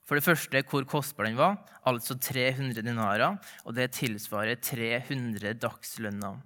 For 0.07 0.17
det 0.17 0.25
første 0.25 0.63
hvor 0.71 0.87
kostbar 0.89 1.27
den 1.27 1.37
var, 1.37 1.59
altså 1.85 2.15
300 2.15 2.81
dinarer, 2.81 3.35
og 3.65 3.75
det 3.75 3.91
tilsvarer 3.99 4.57
300 4.63 5.59
dagslønner 5.59 6.39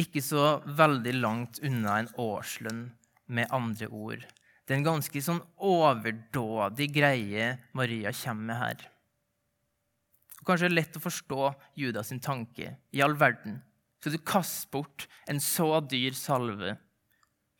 ikke 0.00 0.22
så 0.24 0.60
veldig 0.66 1.14
langt 1.18 1.60
unna 1.66 2.00
en 2.00 2.10
årslønn, 2.20 2.88
med 3.30 3.52
andre 3.54 3.86
ord. 3.94 4.24
Det 4.66 4.74
er 4.74 4.80
en 4.80 4.86
ganske 4.88 5.20
sånn 5.22 5.38
overdådig 5.62 6.88
greie 6.96 7.52
Maria 7.78 8.10
kommer 8.10 8.48
med 8.48 8.58
her. 8.58 8.80
Og 10.40 10.48
kanskje 10.48 10.66
det 10.66 10.70
er 10.72 10.74
lett 10.80 10.98
å 10.98 11.02
forstå 11.04 11.50
Judas 11.78 12.10
sin 12.10 12.22
tanke. 12.22 12.72
I 12.90 13.04
all 13.06 13.14
verden 13.20 13.60
skal 14.00 14.16
du 14.16 14.18
kaste 14.26 14.66
bort 14.74 15.06
en 15.30 15.38
så 15.38 15.68
dyr 15.86 16.16
salve 16.18 16.74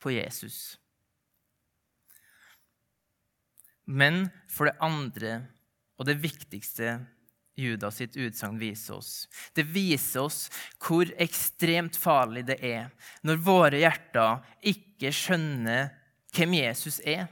på 0.02 0.16
Jesus. 0.16 0.80
Men 3.90 4.28
for 4.50 4.70
det 4.70 4.78
andre, 4.84 5.40
og 5.98 6.06
det 6.06 6.20
viktigste 6.22 7.00
Judas 7.60 7.98
sitt 8.00 8.16
utsagn 8.16 8.58
viser 8.60 8.96
oss. 8.96 9.26
Det 9.52 9.66
viser 9.68 10.24
oss 10.24 10.46
hvor 10.80 11.10
ekstremt 11.20 11.98
farlig 11.98 12.46
det 12.48 12.56
er 12.64 12.88
når 13.26 13.42
våre 13.44 13.82
hjerter 13.82 14.40
ikke 14.72 15.12
skjønner 15.12 15.90
hvem 16.34 16.56
Jesus 16.60 17.00
er. 17.04 17.26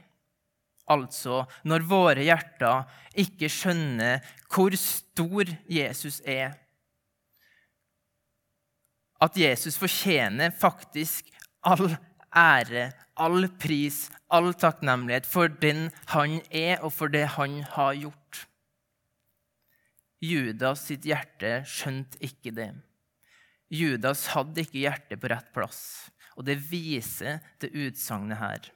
Altså 0.89 1.43
når 1.69 1.85
våre 1.89 2.25
hjerter 2.27 2.89
ikke 3.23 3.49
skjønner 3.51 4.25
hvor 4.51 4.75
stor 4.77 5.53
Jesus 5.69 6.19
er. 6.27 6.53
At 9.19 9.35
Jesus 9.37 9.79
fortjener 9.79 10.53
faktisk 10.55 11.27
all 11.65 11.91
ære, 12.35 12.91
all 13.19 13.47
pris, 13.59 14.07
all 14.29 14.53
takknemlighet 14.53 15.27
for 15.27 15.51
den 15.61 15.89
han 16.13 16.39
er, 16.51 16.79
og 16.83 16.93
for 16.95 17.11
det 17.11 17.25
han 17.35 17.61
har 17.75 17.97
gjort. 17.97 18.45
Judas 20.19 20.83
sitt 20.89 21.07
hjerte 21.07 21.61
skjønte 21.67 22.19
ikke 22.25 22.51
det. 22.55 22.71
Judas 23.71 24.25
hadde 24.33 24.65
ikke 24.65 24.81
hjertet 24.81 25.21
på 25.21 25.29
rett 25.31 25.51
plass, 25.55 25.81
og 26.35 26.47
det 26.47 26.57
viser 26.69 27.39
det 27.61 27.71
utsagnet 27.71 28.41
her. 28.41 28.71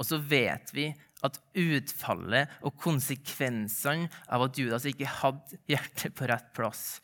Og 0.00 0.06
så 0.08 0.18
vet 0.20 0.72
vi 0.74 0.88
at 1.26 1.36
utfallet 1.58 2.60
og 2.64 2.76
konsekvensene 2.80 4.08
av 4.32 4.46
at 4.46 4.58
Judas 4.58 4.86
ikke 4.88 5.08
hadde 5.20 5.60
hjertet 5.68 6.16
på 6.16 6.28
rett 6.30 6.52
plass, 6.56 7.00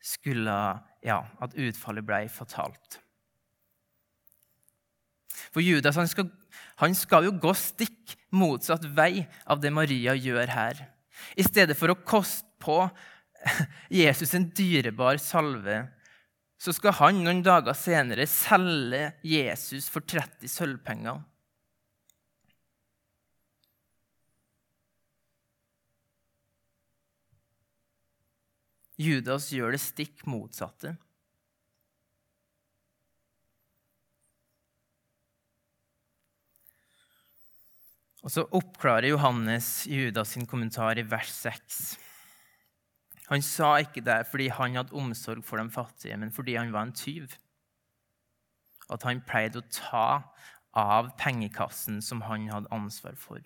skulle 0.00 0.56
Ja, 1.00 1.22
at 1.40 1.54
utfallet 1.56 2.04
ble 2.04 2.26
fatalt. 2.28 2.98
For 5.50 5.62
Judas 5.64 5.98
han 5.98 6.08
skal, 6.10 6.28
han 6.82 6.96
skal 6.96 7.28
jo 7.28 7.36
gå 7.42 7.54
stikk 7.58 8.16
motsatt 8.34 8.86
vei 8.96 9.26
av 9.50 9.62
det 9.62 9.72
Maria 9.74 10.14
gjør 10.16 10.52
her. 10.54 10.84
I 11.36 11.44
stedet 11.46 11.76
for 11.78 11.92
å 11.92 11.98
koste 12.00 12.46
på 12.60 12.82
Jesus 14.02 14.34
en 14.36 14.50
dyrebar 14.56 15.20
salve, 15.22 15.82
så 16.60 16.74
skal 16.76 16.92
han 16.98 17.22
noen 17.24 17.40
dager 17.44 17.76
senere 17.76 18.26
selge 18.28 19.14
Jesus 19.24 19.88
for 19.88 20.04
30 20.04 20.50
sølvpenger. 20.52 21.22
Judas 29.00 29.48
gjør 29.54 29.72
det 29.72 29.80
stikk 29.80 30.26
motsatte. 30.28 30.98
Og 38.20 38.32
så 38.32 38.44
oppklarer 38.52 39.08
Johannes 39.14 39.86
Judas 39.88 40.34
sin 40.34 40.46
kommentar 40.48 40.98
i 41.00 41.06
vers 41.08 41.30
6. 41.32 41.80
Han 43.30 43.44
sa 43.46 43.76
ikke 43.80 44.02
det 44.04 44.18
fordi 44.28 44.50
han 44.52 44.76
hadde 44.76 44.96
omsorg 44.96 45.44
for 45.46 45.62
de 45.62 45.70
fattige, 45.72 46.18
men 46.20 46.34
fordi 46.34 46.58
han 46.58 46.72
var 46.74 46.88
en 46.88 46.96
tyv. 46.96 47.32
At 48.90 49.06
han 49.06 49.22
pleide 49.24 49.62
å 49.62 49.70
ta 49.72 50.08
av 50.76 51.14
pengekassen 51.18 52.00
som 52.04 52.24
han 52.26 52.50
hadde 52.50 52.70
ansvar 52.74 53.16
for. 53.18 53.40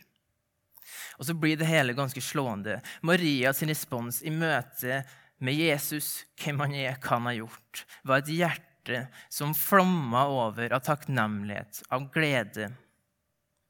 Og 1.18 1.28
så 1.28 1.36
blir 1.36 1.56
det 1.60 1.68
hele 1.68 1.96
ganske 1.96 2.20
slående. 2.20 2.80
Marias 3.04 3.62
respons 3.64 4.22
i 4.24 4.32
møte 4.32 5.02
med 5.44 5.56
Jesus, 5.56 6.24
hvem 6.40 6.60
han 6.64 6.74
er, 6.76 6.96
hva 6.98 7.18
han 7.18 7.28
har 7.30 7.38
gjort, 7.42 7.84
var 8.04 8.22
et 8.22 8.32
hjerte 8.32 9.04
som 9.32 9.54
flomma 9.56 10.26
over 10.32 10.74
av 10.76 10.84
takknemlighet, 10.84 11.84
av 11.92 12.08
glede, 12.12 12.70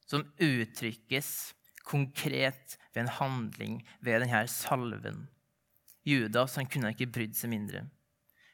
som 0.08 0.26
uttrykkes 0.38 1.54
konkret 1.84 2.78
ved 2.94 3.04
en 3.04 3.14
handling, 3.18 3.76
ved 4.00 4.24
denne 4.24 4.44
salven. 4.48 5.26
Judas 6.04 6.56
han 6.60 6.68
kunne 6.68 6.92
ikke 6.92 7.10
brydd 7.12 7.36
seg 7.36 7.52
mindre. 7.52 7.86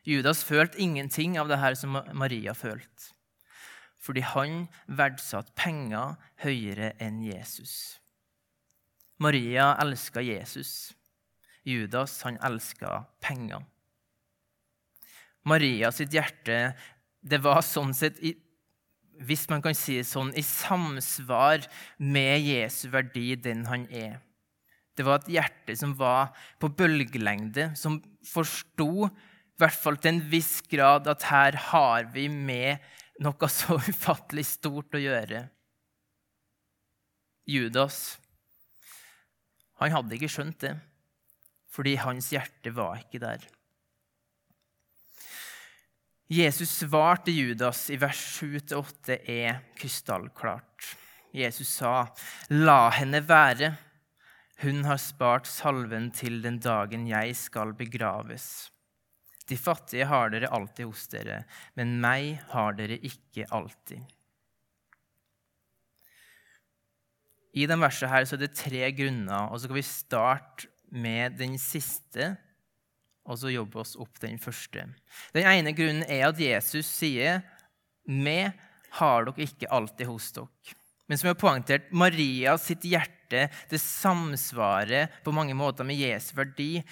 Judas 0.06 0.42
følte 0.46 0.80
ingenting 0.80 1.36
av 1.38 1.50
det 1.50 1.60
her 1.60 1.76
som 1.78 1.98
Maria 2.16 2.54
følte 2.56 3.14
fordi 4.00 4.22
han 4.24 4.62
verdsatte 4.88 5.52
penger 5.60 6.16
høyere 6.40 6.94
enn 7.04 7.20
Jesus. 7.20 8.00
Maria 9.20 9.74
elska 9.82 10.22
Jesus. 10.24 10.94
Judas 11.68 12.14
han 12.24 12.38
elska 12.40 13.04
penger. 13.20 13.66
Maria 15.44 15.92
sitt 15.92 16.16
hjerte 16.16 16.72
det 17.20 17.42
var 17.44 17.60
sånn 17.64 17.92
sett, 17.96 18.16
hvis 19.20 19.46
man 19.50 19.62
kan 19.64 19.76
si 19.76 19.98
det 20.00 20.08
sånn, 20.08 20.32
i 20.32 20.44
samsvar 20.44 21.66
med 22.00 22.40
Jesu 22.46 22.88
verdi, 22.92 23.34
den 23.36 23.66
han 23.68 23.86
er. 23.92 24.18
Det 24.96 25.04
var 25.06 25.20
et 25.20 25.30
hjerte 25.36 25.76
som 25.78 25.92
var 25.96 26.32
på 26.60 26.70
bølgelengde, 26.76 27.70
som 27.78 28.00
forsto, 28.26 29.08
i 29.08 29.60
hvert 29.60 29.76
fall 29.76 30.00
til 30.00 30.14
en 30.14 30.24
viss 30.32 30.58
grad, 30.72 31.08
at 31.08 31.28
her 31.28 31.56
har 31.70 32.08
vi 32.14 32.26
med 32.32 32.80
noe 33.20 33.50
så 33.52 33.76
ufattelig 33.76 34.46
stort 34.54 34.96
å 34.96 35.02
gjøre. 35.02 35.44
Judas 37.50 38.18
han 39.80 39.94
hadde 39.94 40.16
ikke 40.16 40.28
skjønt 40.28 40.60
det, 40.60 40.74
fordi 41.72 41.96
hans 42.02 42.28
hjerte 42.34 42.72
var 42.76 43.00
ikke 43.00 43.22
der. 43.22 43.46
Jesus' 46.30 46.84
svar 46.84 47.18
til 47.26 47.40
Judas 47.40 47.88
i 47.90 47.96
vers 47.98 48.18
7-8 48.38 49.16
er 49.26 49.64
krystallklart. 49.74 50.92
Jesus 51.34 51.72
sa, 51.80 52.06
'La 52.50 52.90
henne 52.94 53.18
være. 53.26 53.72
Hun 54.62 54.84
har 54.84 55.00
spart 55.02 55.46
salven 55.50 56.10
til 56.14 56.38
den 56.42 56.60
dagen 56.62 57.08
jeg 57.08 57.34
skal 57.34 57.74
begraves.' 57.74 58.70
De 59.50 59.58
fattige 59.58 60.06
har 60.06 60.30
dere 60.30 60.52
alltid 60.54 60.86
hos 60.86 61.08
dere, 61.10 61.44
men 61.74 61.98
meg 61.98 62.38
har 62.52 62.78
dere 62.78 63.00
ikke 63.02 63.48
alltid. 63.50 63.98
I 67.58 67.66
dette 67.66 67.80
verset 67.82 68.08
her 68.12 68.24
så 68.24 68.36
er 68.36 68.44
det 68.44 68.54
tre 68.54 68.92
grunner, 68.94 69.50
og 69.50 69.58
så 69.58 69.66
skal 69.66 69.80
vi 69.80 69.82
starte 69.82 70.70
med 70.94 71.34
den 71.42 71.58
siste, 71.58 72.36
og 73.30 73.38
så 73.38 73.52
jobbe 73.52 73.80
oss 73.82 73.94
opp 74.00 74.18
den 74.22 74.40
første. 74.42 74.88
Den 75.36 75.46
ene 75.46 75.74
grunnen 75.76 76.04
er 76.10 76.26
at 76.28 76.40
Jesus 76.42 76.88
sier, 76.90 77.42
'Vi 78.06 78.52
har 78.98 79.24
dere 79.24 79.46
ikke 79.46 79.70
alltid 79.70 80.06
hos 80.06 80.32
dere'. 80.32 80.74
Men 81.08 81.18
som 81.18 81.26
jeg 81.28 81.34
har 81.34 81.42
poengtert, 81.42 81.92
Maria 81.92 82.56
sitt 82.58 82.82
hjerte 82.82 83.48
det 83.70 83.80
samsvarer 83.80 85.10
på 85.24 85.32
mange 85.34 85.54
måter 85.54 85.86
med 85.86 85.98
Jesu 85.98 86.34
verdi. 86.34 86.82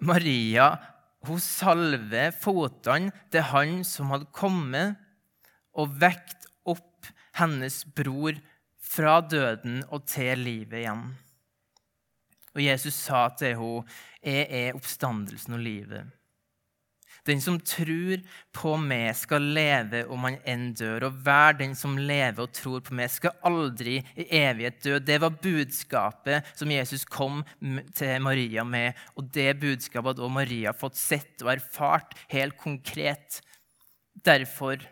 Maria 0.00 0.78
hun 1.26 1.38
salver 1.38 2.32
fotene 2.34 3.12
til 3.30 3.44
han 3.52 3.82
som 3.86 4.10
hadde 4.10 4.30
kommet 4.34 4.96
og 5.78 5.92
vekt 6.00 6.48
opp 6.68 7.06
hennes 7.38 7.82
bror 7.96 8.36
fra 8.82 9.20
døden 9.24 9.82
og 9.88 10.04
til 10.10 10.42
livet 10.42 10.82
igjen. 10.82 11.04
Og 12.54 12.62
Jesus 12.62 12.94
sa 12.94 13.28
til 13.38 13.56
henne, 13.56 13.84
'Jeg 14.22 14.46
er 14.50 14.74
oppstandelsen 14.74 15.54
og 15.54 15.60
livet.' 15.60 16.10
Den 17.26 17.40
som 17.40 17.60
tror 17.60 18.18
på 18.54 18.72
meg, 18.82 19.12
skal 19.14 19.44
leve 19.54 20.02
om 20.10 20.24
han 20.26 20.40
enn 20.48 20.72
dør. 20.74 21.06
Og 21.06 21.20
hver 21.22 21.54
den 21.60 21.76
som 21.78 21.94
lever 21.98 22.42
og 22.42 22.54
tror 22.56 22.80
på 22.80 22.96
meg, 22.98 23.12
skal 23.14 23.36
aldri 23.46 24.00
i 24.18 24.26
evighet 24.42 24.80
dø. 24.82 24.98
Det 24.98 25.20
var 25.22 25.36
budskapet 25.44 26.50
som 26.58 26.72
Jesus 26.74 27.04
kom 27.04 27.44
til 27.94 28.18
Maria 28.24 28.64
med. 28.66 28.98
Og 29.14 29.30
det 29.30 29.60
budskapet 29.60 30.16
hadde 30.16 30.26
også 30.26 30.38
Maria 30.40 30.74
fått 30.74 30.98
sett 30.98 31.46
og 31.46 31.54
erfart 31.54 32.16
helt 32.34 32.58
konkret. 32.58 33.38
Derfor 34.26 34.82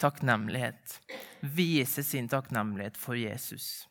takknemlighet. 0.00 1.00
Vise 1.40 2.04
sin 2.04 2.28
takknemlighet 2.32 2.96
for 2.96 3.18
Jesus. 3.18 3.86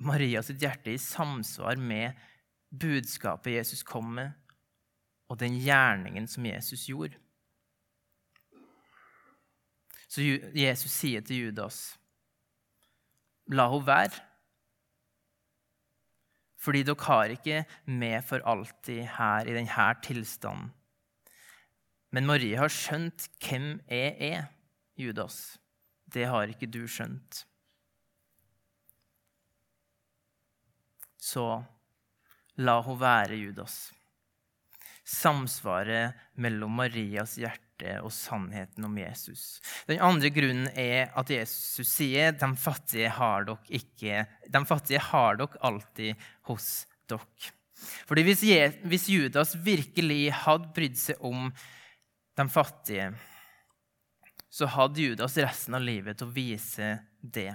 Marias 0.00 0.48
hjerte 0.48 0.94
i 0.94 0.98
samsvar 0.98 1.76
med 1.76 2.16
budskapet 2.70 3.58
Jesus 3.58 3.82
kom 3.84 4.14
med, 4.16 4.32
og 5.28 5.38
den 5.38 5.58
gjerningen 5.60 6.28
som 6.28 6.46
Jesus 6.46 6.86
gjorde. 6.88 7.18
Så 10.10 10.24
Jesus 10.56 10.90
sier 10.90 11.20
til 11.22 11.44
Judas, 11.44 11.98
'La 13.46 13.68
henne 13.70 13.86
være.' 13.86 14.26
Fordi 16.60 16.82
dere 16.82 17.04
har 17.06 17.24
ikke 17.24 17.64
med 17.86 18.22
for 18.22 18.42
alltid 18.44 19.06
her 19.16 19.48
i 19.48 19.54
denne 19.54 19.94
tilstanden. 20.02 20.72
Men 22.12 22.26
Marie 22.26 22.56
har 22.58 22.68
skjønt 22.68 23.28
hvem 23.40 23.80
jeg 23.88 24.16
er, 24.20 24.44
Judas. 24.96 25.58
Det 26.04 26.26
har 26.26 26.50
ikke 26.50 26.66
du 26.66 26.86
skjønt. 26.88 27.46
Så 31.20 31.62
la 32.60 32.78
hun 32.84 32.98
være 33.00 33.36
Judas. 33.36 33.90
Samsvaret 35.04 36.16
mellom 36.40 36.76
Marias 36.80 37.36
hjerte 37.40 37.96
og 38.04 38.12
sannheten 38.14 38.84
om 38.86 38.98
Jesus. 39.00 39.60
Den 39.88 40.02
andre 40.04 40.30
grunnen 40.32 40.68
er 40.78 41.10
at 41.18 41.32
Jesus 41.32 41.88
sier 41.88 42.34
de 42.36 42.50
fattige 42.60 43.12
har 43.16 43.48
dere 43.48 43.80
ikke, 43.80 44.26
de 44.46 44.62
fattige 44.68 45.00
har 45.10 45.40
dere 45.40 45.64
alltid 45.66 46.28
hos 46.50 46.68
dere. 47.10 47.54
Fordi 48.08 48.24
hvis, 48.26 49.08
Judas 49.08 49.54
virkelig 49.56 50.34
hadde 50.42 50.68
brydd 50.76 50.98
seg 51.00 51.24
om 51.24 51.48
de 52.36 52.46
fattige, 52.52 53.10
så 54.50 54.68
hadde 54.68 55.00
Judas 55.00 55.38
resten 55.40 55.78
av 55.78 55.84
livet 55.84 56.18
til 56.20 56.28
å 56.28 56.34
vise 56.34 56.92
det. 57.20 57.52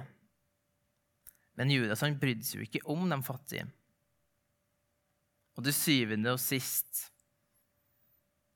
Men 1.55 1.71
Judas 1.71 2.03
han 2.03 2.17
brydde 2.19 2.45
seg 2.45 2.61
jo 2.61 2.67
ikke 2.67 2.85
om 2.91 3.07
de 3.09 3.19
fattige. 3.23 3.67
Og 5.55 5.63
det 5.63 5.75
syvende 5.75 6.35
og 6.35 6.41
sist 6.43 7.05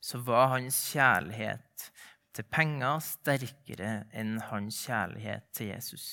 så 0.03 0.19
var 0.23 0.53
hans 0.53 0.77
kjærlighet 0.93 1.89
til 2.35 2.47
penger 2.51 3.01
sterkere 3.03 3.93
enn 4.15 4.37
hans 4.49 4.77
kjærlighet 4.87 5.47
til 5.55 5.71
Jesus. 5.73 6.07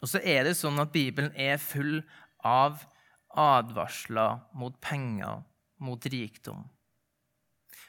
Og 0.00 0.08
så 0.08 0.20
er 0.24 0.46
det 0.48 0.56
sånn 0.56 0.80
at 0.80 0.92
Bibelen 0.94 1.32
er 1.36 1.60
full 1.60 2.00
av 2.46 2.86
advarsler 3.36 4.40
mot 4.56 4.76
penger, 4.80 5.42
mot 5.84 6.06
rikdom. 6.12 6.64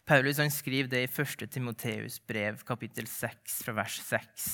Paulus 0.05 0.41
han 0.41 0.51
skriver 0.51 0.89
det 0.89 1.03
i 1.05 1.09
1. 1.21 1.45
Timoteus 1.51 2.19
brev, 2.27 2.63
kapittel 2.67 3.07
6, 3.07 3.61
fra 3.65 3.75
vers 3.77 3.99
6. 4.07 4.47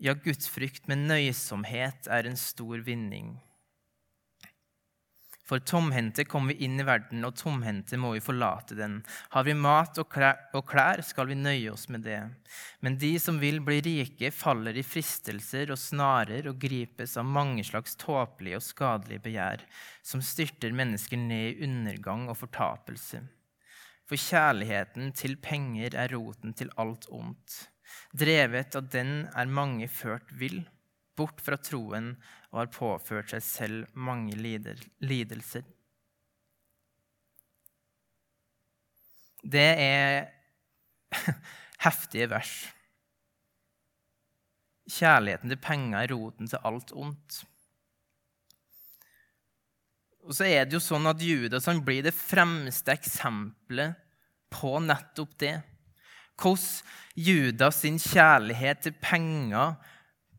Ja, 0.00 0.14
gudsfrykt 0.14 0.88
med 0.88 1.06
nøysomhet 1.10 2.08
er 2.08 2.28
en 2.28 2.36
stor 2.40 2.84
vinning. 2.84 3.38
For 5.50 5.58
tomhendte 5.66 6.22
kommer 6.30 6.54
vi 6.54 6.68
inn 6.68 6.78
i 6.78 6.84
verden, 6.86 7.24
og 7.26 7.34
tomhendte 7.34 7.98
må 7.98 8.12
vi 8.14 8.22
forlate 8.22 8.76
den. 8.78 9.00
Har 9.34 9.48
vi 9.48 9.56
mat 9.58 9.98
og 9.98 10.06
klær, 10.12 11.02
skal 11.02 11.26
vi 11.26 11.34
nøye 11.34 11.72
oss 11.72 11.88
med 11.90 12.04
det. 12.06 12.20
Men 12.78 13.00
de 13.02 13.16
som 13.18 13.40
vil 13.42 13.58
bli 13.66 13.80
rike, 13.82 14.30
faller 14.30 14.78
i 14.78 14.86
fristelser 14.86 15.72
og 15.74 15.80
snarer 15.82 16.46
og 16.52 16.60
gripes 16.62 17.16
av 17.18 17.26
mange 17.26 17.66
slags 17.66 17.98
tåpelige 17.98 18.60
og 18.60 18.66
skadelige 18.68 19.24
begjær, 19.26 19.66
som 20.06 20.22
styrter 20.22 20.70
mennesker 20.70 21.18
ned 21.18 21.50
i 21.50 21.66
undergang 21.66 22.28
og 22.30 22.38
fortapelse. 22.44 23.24
For 24.10 24.18
kjærligheten 24.18 25.12
til 25.14 25.36
penger 25.38 25.94
er 25.94 26.10
roten 26.10 26.54
til 26.58 26.72
alt 26.82 27.06
ondt. 27.14 27.60
Drevet 28.10 28.74
av 28.74 28.88
den 28.90 29.28
er 29.30 29.46
mange 29.46 29.86
ført 29.86 30.32
vill 30.34 30.64
bort 31.14 31.38
fra 31.44 31.58
troen 31.60 32.16
og 32.50 32.64
har 32.64 32.72
påført 32.74 33.30
seg 33.30 33.44
selv 33.46 33.86
mange 33.94 34.34
lidelser. 34.34 35.62
det 39.42 39.70
er 39.78 40.28
heftige 41.86 42.28
vers. 42.30 42.52
Kjærligheten 44.90 45.52
til 45.52 45.60
penger 45.62 46.02
er 46.02 46.12
roten 46.12 46.50
til 46.50 46.66
alt 46.66 46.92
ondt. 46.92 47.44
Og 50.30 50.36
så 50.38 50.46
er 50.46 50.62
det 50.62 50.76
jo 50.76 50.82
sånn 50.82 51.10
at 51.10 51.22
Judas 51.26 51.66
han 51.66 51.80
blir 51.82 52.04
det 52.06 52.14
fremste 52.14 52.94
eksempelet 52.94 53.98
på 54.54 54.76
nettopp 54.84 55.32
det. 55.42 55.56
Hvordan 56.38 56.98
Judas 57.20 57.80
sin 57.82 57.98
kjærlighet 58.00 58.84
til 58.84 58.94
penger 59.02 59.74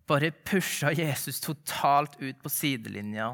bare 0.08 0.32
pusha 0.48 0.94
Jesus 0.96 1.42
totalt 1.44 2.16
ut 2.22 2.40
på 2.42 2.52
sidelinja. 2.52 3.34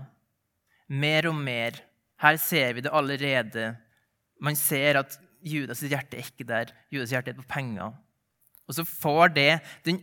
Mer 0.90 1.30
og 1.30 1.38
mer. 1.38 1.78
Her 2.22 2.42
ser 2.42 2.74
vi 2.74 2.84
det 2.86 2.94
allerede. 2.94 3.70
Man 4.42 4.58
ser 4.58 5.00
at 5.04 5.20
Judas' 5.46 5.86
hjerte 5.86 6.18
er 6.18 6.26
ikke 6.26 6.48
der. 6.50 6.74
Judas' 6.94 7.14
hjerte 7.14 7.32
er 7.32 7.40
på 7.40 7.48
penger. 7.50 7.94
Og 8.68 8.76
så 8.76 8.84
får 8.84 9.34
det 9.38 9.52
den 9.86 10.02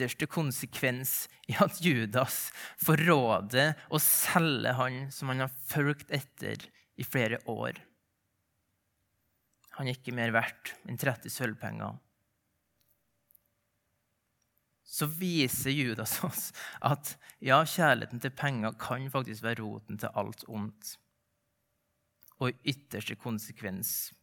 ytterste 0.00 0.26
konsekvens 0.26 1.28
i 1.48 1.54
at 1.60 1.80
Judas 1.84 2.50
får 2.80 3.02
råde 3.04 3.64
å 3.92 3.98
selge 4.00 4.72
han 4.78 5.10
som 5.12 5.28
han 5.28 5.44
har 5.44 5.52
fulgt 5.68 6.10
etter 6.10 6.62
i 6.96 7.04
flere 7.04 7.36
år. 7.44 7.76
Han 9.76 9.88
er 9.88 9.98
ikke 9.98 10.14
mer 10.16 10.32
verdt 10.32 10.72
enn 10.88 10.96
30 11.00 11.32
sølvpenger. 11.34 11.98
Så 14.88 15.04
viser 15.06 15.76
Judas 15.76 16.16
oss 16.24 16.48
at 16.80 17.12
ja, 17.38 17.60
kjærligheten 17.60 18.24
til 18.24 18.32
penger 18.32 18.72
kan 18.80 19.04
faktisk 19.12 19.44
være 19.44 19.60
roten 19.60 20.00
til 20.00 20.16
alt 20.16 20.46
ondt. 20.48 20.96
Og 22.40 22.54
i 22.54 22.72
ytterste 22.72 23.18
konsekvens 23.20 24.14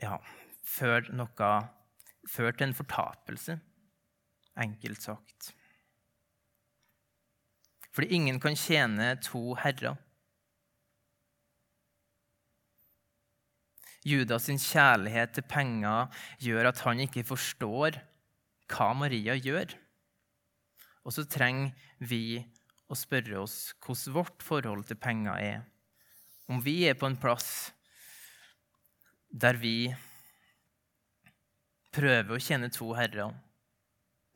ja, 0.00 0.16
før 0.64 1.12
noe 1.12 1.52
Før 2.28 2.54
til 2.54 2.68
en 2.68 2.76
fortapelse, 2.76 3.58
enkelt 4.62 5.02
sagt. 5.02 5.52
Fordi 7.92 8.14
ingen 8.16 8.40
kan 8.40 8.56
tjene 8.56 9.14
to 9.20 9.52
herrer. 9.60 9.98
Judas 14.02 14.48
sin 14.48 14.58
kjærlighet 14.58 15.36
til 15.36 15.44
penger 15.46 16.08
gjør 16.42 16.72
at 16.72 16.80
han 16.86 17.02
ikke 17.04 17.22
forstår 17.26 18.00
hva 18.72 18.88
Maria 18.98 19.36
gjør. 19.38 19.76
Og 21.06 21.14
så 21.14 21.26
trenger 21.28 21.74
vi 22.02 22.40
å 22.90 22.98
spørre 22.98 23.42
oss 23.44 23.74
hvordan 23.82 24.16
vårt 24.16 24.42
forhold 24.44 24.86
til 24.88 24.98
penger 25.00 25.38
er. 25.38 25.60
Om 26.50 26.62
vi 26.64 26.82
er 26.88 26.98
på 26.98 27.08
en 27.08 27.18
plass 27.20 27.70
der 29.32 29.56
vi 29.60 29.92
prøver 31.92 32.34
å 32.34 32.40
kjenne 32.42 32.70
to 32.72 32.90
herrer, 32.96 33.34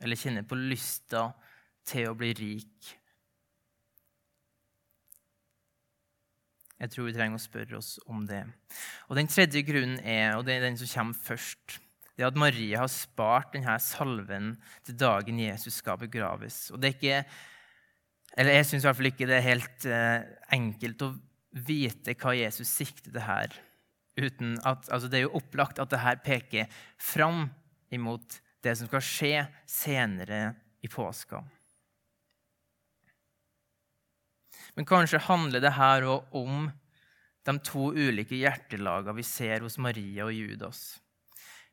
eller 0.03 0.21
kjenne 0.21 0.45
på 0.47 0.59
lysta 0.59 1.31
til 1.87 2.11
å 2.11 2.17
bli 2.19 2.33
rik. 2.37 2.93
Jeg 6.77 6.93
tror 6.93 7.07
vi 7.09 7.15
trenger 7.17 7.41
å 7.41 7.41
spørre 7.41 7.79
oss 7.79 7.95
om 8.13 8.27
det. 8.29 8.43
Og 9.09 9.17
Den 9.17 9.31
tredje 9.33 9.63
grunnen 9.65 10.01
er, 10.05 10.35
og 10.37 10.45
det 10.45 10.59
er 10.59 10.67
den 10.67 10.77
som 10.77 10.91
kommer 10.93 11.17
først, 11.17 11.79
det 12.17 12.25
er 12.25 12.31
at 12.31 12.41
Maria 12.41 12.81
har 12.83 12.93
spart 12.93 13.53
denne 13.53 13.77
salven 13.81 14.55
til 14.85 14.97
dagen 14.97 15.41
Jesus 15.41 15.83
skal 15.83 15.99
begraves. 16.01 16.71
Og 16.73 16.81
det 16.81 16.89
er 16.89 16.97
ikke, 16.97 17.19
eller 18.37 18.57
Jeg 18.57 18.69
syns 18.69 18.85
i 18.85 18.89
hvert 18.89 18.99
fall 19.01 19.11
ikke 19.11 19.29
det 19.29 19.37
er 19.37 19.49
helt 19.51 19.89
eh, 19.89 20.29
enkelt 20.57 21.05
å 21.05 21.11
vite 21.67 22.17
hva 22.21 22.33
Jesus 22.37 22.73
sikter 22.73 23.13
til 23.13 23.25
her 23.25 23.57
uten 24.17 24.57
at 24.65 24.89
altså 24.93 25.09
Det 25.09 25.21
er 25.21 25.27
jo 25.27 25.37
opplagt 25.39 25.79
at 25.83 25.93
det 25.93 26.01
her 26.01 26.21
peker 26.25 26.73
fram 26.99 27.47
imot 27.93 28.41
det 28.65 28.75
som 28.79 28.89
skal 28.89 29.05
skje 29.05 29.45
senere 29.69 30.41
i 30.83 30.89
påska. 30.91 31.43
Men 34.77 34.89
kanskje 34.89 35.23
handler 35.29 35.63
det 35.63 35.77
her 35.77 36.05
òg 36.09 36.35
om 36.37 36.69
de 37.47 37.55
to 37.65 37.93
ulike 37.95 38.37
hjertelagene 38.37 39.15
vi 39.17 39.25
ser 39.25 39.63
hos 39.65 39.79
Maria 39.79 40.27
og 40.27 40.35
Judas. 40.35 40.99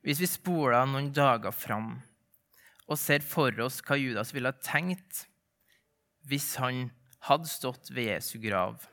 Hvis 0.04 0.22
vi 0.22 0.30
spoler 0.30 0.86
noen 0.88 1.12
dager 1.16 1.56
fram 1.56 1.96
og 2.84 3.00
ser 3.00 3.24
for 3.26 3.56
oss 3.64 3.82
hva 3.88 3.98
Judas 3.98 4.34
ville 4.36 4.52
ha 4.52 4.64
tenkt 4.64 5.26
hvis 6.28 6.54
han 6.62 6.90
hadde 7.28 7.50
stått 7.52 7.92
ved 7.92 8.12
Jesu 8.12 8.38
grav 8.44 8.84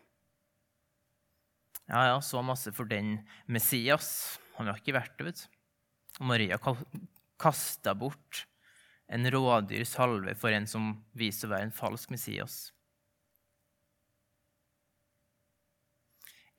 ja, 1.91 2.05
ja, 2.07 2.21
så 2.23 2.43
masse 2.47 2.73
for 2.73 2.87
den 2.87 3.19
Messias. 3.51 4.39
Han 4.59 4.71
har 4.71 4.79
ikke 4.79 4.95
vært 4.95 5.17
det, 5.19 5.31
vet 5.31 5.43
du. 5.43 5.57
Maria 6.27 6.59
kasta 7.41 7.95
bort 7.97 8.45
en 9.11 9.27
rådyr 9.33 9.87
salve 9.89 10.37
for 10.39 10.55
en 10.55 10.69
som 10.71 10.93
viser 11.19 11.49
å 11.49 11.55
være 11.55 11.69
en 11.69 11.75
falsk 11.75 12.13
Messias. 12.15 12.69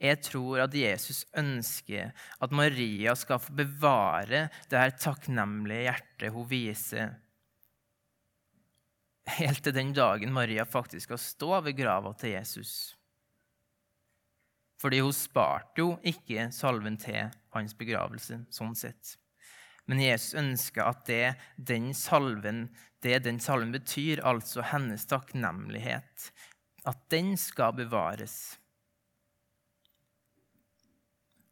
Jeg 0.01 0.17
tror 0.25 0.63
at 0.63 0.75
Jesus 0.75 1.21
ønsker 1.37 2.09
at 2.41 2.55
Maria 2.57 3.13
skal 3.15 3.39
få 3.39 3.53
bevare 3.53 4.47
det 4.71 4.79
her 4.81 4.95
takknemlige 4.97 5.85
hjertet 5.85 6.33
hun 6.33 6.47
viser, 6.49 7.13
helt 9.37 9.61
til 9.63 9.75
den 9.75 9.93
dagen 9.93 10.33
Maria 10.33 10.65
faktisk 10.65 11.11
skal 11.11 11.21
stå 11.21 11.59
ved 11.67 11.77
grava 11.77 12.15
til 12.17 12.33
Jesus. 12.33 12.73
Fordi 14.81 15.01
hun 15.03 15.13
sparte 15.13 15.83
jo 15.83 15.91
ikke 16.07 16.47
salven 16.55 16.97
til 16.97 17.29
hans 17.53 17.75
begravelse, 17.77 18.39
sånn 18.49 18.73
sett. 18.77 19.15
Men 19.85 20.01
Jesus 20.01 20.37
ønsker 20.39 20.87
at 20.87 21.03
det 21.09 21.35
den 21.57 21.91
salven, 21.97 22.63
det 23.03 23.19
den 23.25 23.41
salven 23.43 23.73
betyr, 23.75 24.23
altså 24.25 24.63
hennes 24.71 25.05
takknemlighet, 25.09 26.31
at 26.87 27.03
den 27.13 27.35
skal 27.37 27.75
bevares. 27.77 28.55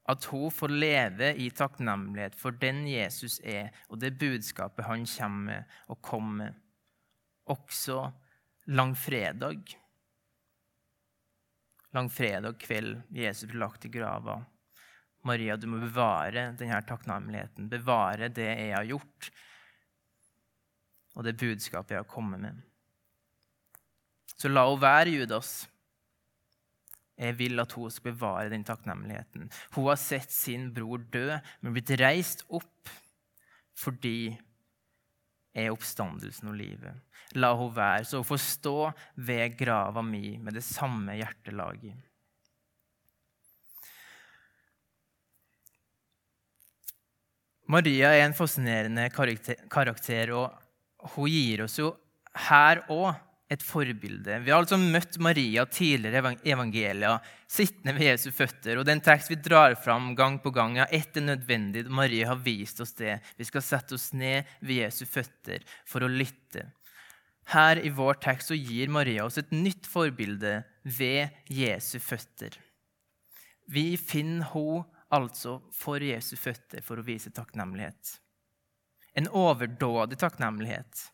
At 0.10 0.26
hun 0.32 0.50
får 0.50 0.74
leve 0.74 1.34
i 1.38 1.52
takknemlighet 1.54 2.38
for 2.38 2.56
den 2.58 2.88
Jesus 2.90 3.38
er, 3.46 3.70
og 3.90 4.02
det 4.02 4.16
budskapet 4.18 4.88
han 4.90 5.06
kommer 5.06 5.46
med 5.52 5.78
og 5.88 6.02
kommer 6.02 6.58
også 7.50 8.08
langfredag 8.66 9.78
langfredag 11.96 12.60
kveld 12.62 13.02
Jesus 13.16 13.50
ble 13.50 13.62
lagt 13.64 13.86
i 13.88 13.92
grava. 13.94 14.40
Maria, 15.28 15.58
du 15.60 15.68
må 15.68 15.82
bevare 15.82 16.52
denne 16.60 16.80
takknemligheten, 16.88 17.68
bevare 17.72 18.30
det 18.32 18.48
jeg 18.48 18.76
har 18.76 18.88
gjort, 18.88 19.32
og 21.18 21.26
det 21.28 21.36
budskapet 21.42 21.98
jeg 21.98 22.06
har 22.06 22.10
kommet 22.10 22.44
med. 22.46 22.62
Så 24.40 24.52
la 24.52 24.64
henne 24.64 24.80
være 24.80 25.18
Judas. 25.18 25.52
Jeg 27.20 27.36
vil 27.36 27.60
at 27.60 27.74
hun 27.76 27.92
skal 27.92 28.14
bevare 28.14 28.52
den 28.54 28.64
takknemligheten. 28.64 29.50
Hun 29.76 29.90
har 29.90 30.00
sett 30.00 30.32
sin 30.32 30.70
bror 30.72 31.04
dø, 31.12 31.36
men 31.60 31.76
blitt 31.76 31.92
reist 32.00 32.46
opp 32.48 32.94
fordi 33.80 34.32
er 35.54 35.72
oppstandelsen 35.74 36.52
og 36.52 36.58
livet. 36.60 37.00
La 37.38 37.54
hun 37.58 37.72
være, 37.76 38.06
så 38.06 38.22
hun 38.22 38.28
får 38.28 38.42
stå 38.44 38.76
ved 39.16 39.58
grava 39.60 40.02
mi 40.06 40.38
med 40.38 40.58
det 40.58 40.66
samme 40.66 41.18
hjertelaget. 41.20 41.98
Maria 47.70 48.16
er 48.18 48.24
en 48.26 48.34
fascinerende 48.34 49.04
karakter, 49.14 50.32
og 50.34 51.12
hun 51.14 51.30
gir 51.30 51.68
oss 51.68 51.78
jo 51.78 51.92
her 52.50 52.82
òg 52.90 53.14
et 53.50 53.64
forbilde. 53.66 54.40
Vi 54.46 54.52
har 54.52 54.62
altså 54.62 54.78
møtt 54.78 55.18
Maria 55.22 55.64
tidligere 55.66 56.36
i 56.46 56.52
evangelia 56.54 57.16
sittende 57.50 57.96
ved 57.98 58.12
Jesu 58.12 58.30
føtter. 58.32 58.78
og 58.78 58.86
Den 58.86 59.02
tekst 59.02 59.32
vi 59.32 59.40
drar 59.42 59.74
fram 59.74 60.12
gang 60.16 60.38
på 60.44 60.52
gang, 60.54 60.78
er 60.78 61.22
nødvendig. 61.22 61.88
Maria 61.90 62.28
har 62.30 62.44
vist 62.46 62.82
oss 62.82 62.94
det. 62.94 63.18
Vi 63.38 63.48
skal 63.50 63.66
sette 63.66 63.98
oss 63.98 64.12
ned 64.14 64.46
ved 64.62 64.84
Jesu 64.84 65.06
føtter 65.10 65.66
for 65.86 66.06
å 66.06 66.12
lytte. 66.12 66.68
Her 67.50 67.82
i 67.82 67.90
vår 67.90 68.22
tekst 68.22 68.54
gir 68.54 68.90
Maria 68.94 69.26
oss 69.26 69.40
et 69.42 69.52
nytt 69.52 69.90
forbilde 69.90 70.64
ved 70.84 71.30
Jesu 71.50 71.98
føtter. 72.00 72.54
Vi 73.66 73.98
finner 73.98 74.46
henne 74.54 74.86
altså 75.10 75.56
for 75.74 75.98
Jesu 76.06 76.36
føtter 76.38 76.84
for 76.86 77.02
å 77.02 77.06
vise 77.06 77.32
takknemlighet. 77.34 78.20
En 79.18 79.26
overdådig 79.34 80.20
takknemlighet. 80.22 81.08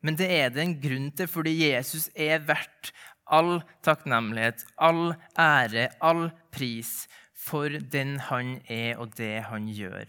Men 0.00 0.16
det 0.16 0.30
er 0.32 0.52
det 0.52 0.62
en 0.64 0.78
grunn 0.80 1.10
til, 1.12 1.28
fordi 1.28 1.54
Jesus 1.60 2.08
er 2.16 2.40
verdt 2.48 2.92
all 3.30 3.60
takknemlighet, 3.86 4.64
all 4.80 5.12
ære, 5.38 5.90
all 6.02 6.30
pris 6.52 7.04
for 7.36 7.72
den 7.92 8.18
han 8.28 8.58
er, 8.68 8.98
og 9.00 9.14
det 9.18 9.46
han 9.48 9.68
gjør. 9.70 10.08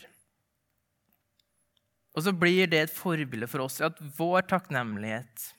Og 2.12 2.26
så 2.26 2.34
blir 2.36 2.68
det 2.68 2.82
et 2.86 2.94
forbilde 2.94 3.48
for 3.48 3.64
oss 3.68 3.80
at 3.84 4.00
vår 4.18 4.44
takknemlighet 4.50 5.52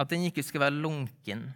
at 0.00 0.08
den 0.08 0.24
ikke 0.28 0.44
skal 0.44 0.64
være 0.64 0.80
lunken. 0.80 1.50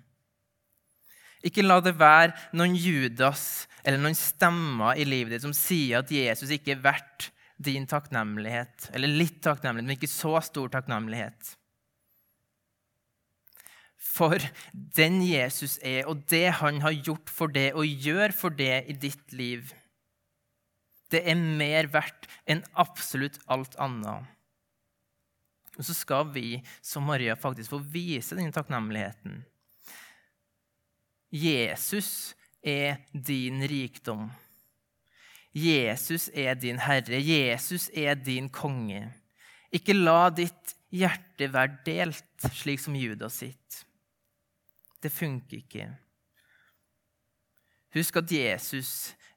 Ikke 1.46 1.64
la 1.64 1.78
det 1.80 1.94
være 1.96 2.34
noen 2.56 2.76
Judas 2.76 3.64
eller 3.84 4.00
noen 4.02 4.18
stemmer 4.18 4.98
i 4.98 5.06
livet 5.08 5.36
ditt 5.36 5.46
som 5.46 5.54
sier 5.56 6.02
at 6.02 6.12
Jesus 6.12 6.52
ikke 6.52 6.74
er 6.74 6.84
verdt 6.84 7.30
din 7.56 7.86
takknemlighet. 7.88 8.90
Eller 8.94 9.08
litt 9.08 9.40
takknemlighet, 9.44 9.86
men 9.86 9.96
ikke 9.96 10.10
så 10.10 10.36
stor 10.44 10.72
takknemlighet. 10.72 11.54
For 13.96 14.40
den 14.72 15.18
Jesus 15.24 15.78
er, 15.84 16.06
og 16.08 16.24
det 16.30 16.58
han 16.60 16.80
har 16.84 16.94
gjort 16.94 17.32
for 17.32 17.52
det, 17.52 17.72
og 17.74 17.86
gjør 17.86 18.34
for 18.36 18.54
det 18.54 18.84
i 18.88 18.96
ditt 19.06 19.34
liv, 19.36 19.72
det 21.12 21.22
er 21.28 21.38
mer 21.38 21.88
verdt 21.92 22.26
enn 22.50 22.64
absolutt 22.74 23.38
alt 23.52 23.76
annet. 23.82 24.26
Og 25.76 25.84
så 25.84 25.94
skal 25.94 26.30
vi 26.32 26.56
som 26.80 27.04
Maria 27.06 27.36
faktisk 27.36 27.74
få 27.74 27.82
vise 27.92 28.38
den 28.38 28.52
takknemligheten. 28.54 29.42
Jesus 31.30 32.34
er 32.64 33.02
din 33.12 33.60
rikdom. 33.68 34.30
Jesus 35.56 36.28
er 36.36 36.58
din 36.60 36.78
herre. 36.84 37.20
Jesus 37.22 37.88
er 37.94 38.18
din 38.20 38.50
konge. 38.52 39.06
Ikke 39.72 39.96
la 39.96 40.28
ditt 40.30 40.74
hjerte 40.92 41.48
være 41.52 41.78
delt, 41.86 42.48
slik 42.52 42.82
som 42.82 42.96
Judas 42.98 43.40
sitt. 43.40 43.84
Det 45.00 45.12
funker 45.12 45.62
ikke. 45.62 45.88
Husk 47.96 48.18
at 48.20 48.32
Jesus 48.32 48.90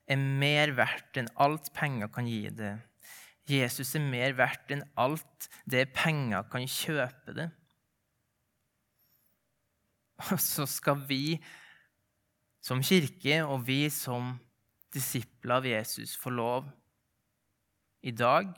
er 0.10 0.20
mer 0.20 0.74
verdt 0.76 1.22
enn 1.22 1.32
alt 1.40 1.72
penger 1.76 2.12
kan 2.12 2.28
gi 2.28 2.50
det. 2.52 2.76
Jesus 3.50 3.96
er 3.96 4.04
mer 4.04 4.36
verdt 4.38 4.74
enn 4.76 4.84
alt 5.00 5.48
det 5.70 5.88
penger 5.96 6.44
kan 6.52 6.68
kjøpe 6.68 7.36
det. 7.38 7.48
Og 10.28 10.36
så 10.52 10.68
skal 10.68 11.00
vi 11.08 11.40
som 12.60 12.84
kirke 12.84 13.40
og 13.46 13.64
vi 13.70 13.86
som 13.94 14.36
disipler 15.00 15.60
av 15.60 15.68
Jesus 15.68 16.18
få 16.20 16.34
lov 16.36 16.68
i 18.06 18.12
dag 18.16 18.54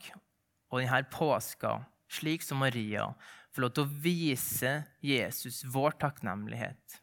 og 0.72 0.80
denne 0.80 1.02
påska, 1.12 1.76
slik 2.12 2.44
som 2.44 2.62
Maria, 2.62 3.10
få 3.52 3.64
lov 3.64 3.74
til 3.76 3.86
å 3.86 4.00
vise 4.04 4.72
Jesus 5.04 5.62
vår 5.68 5.98
takknemlighet. 6.02 6.98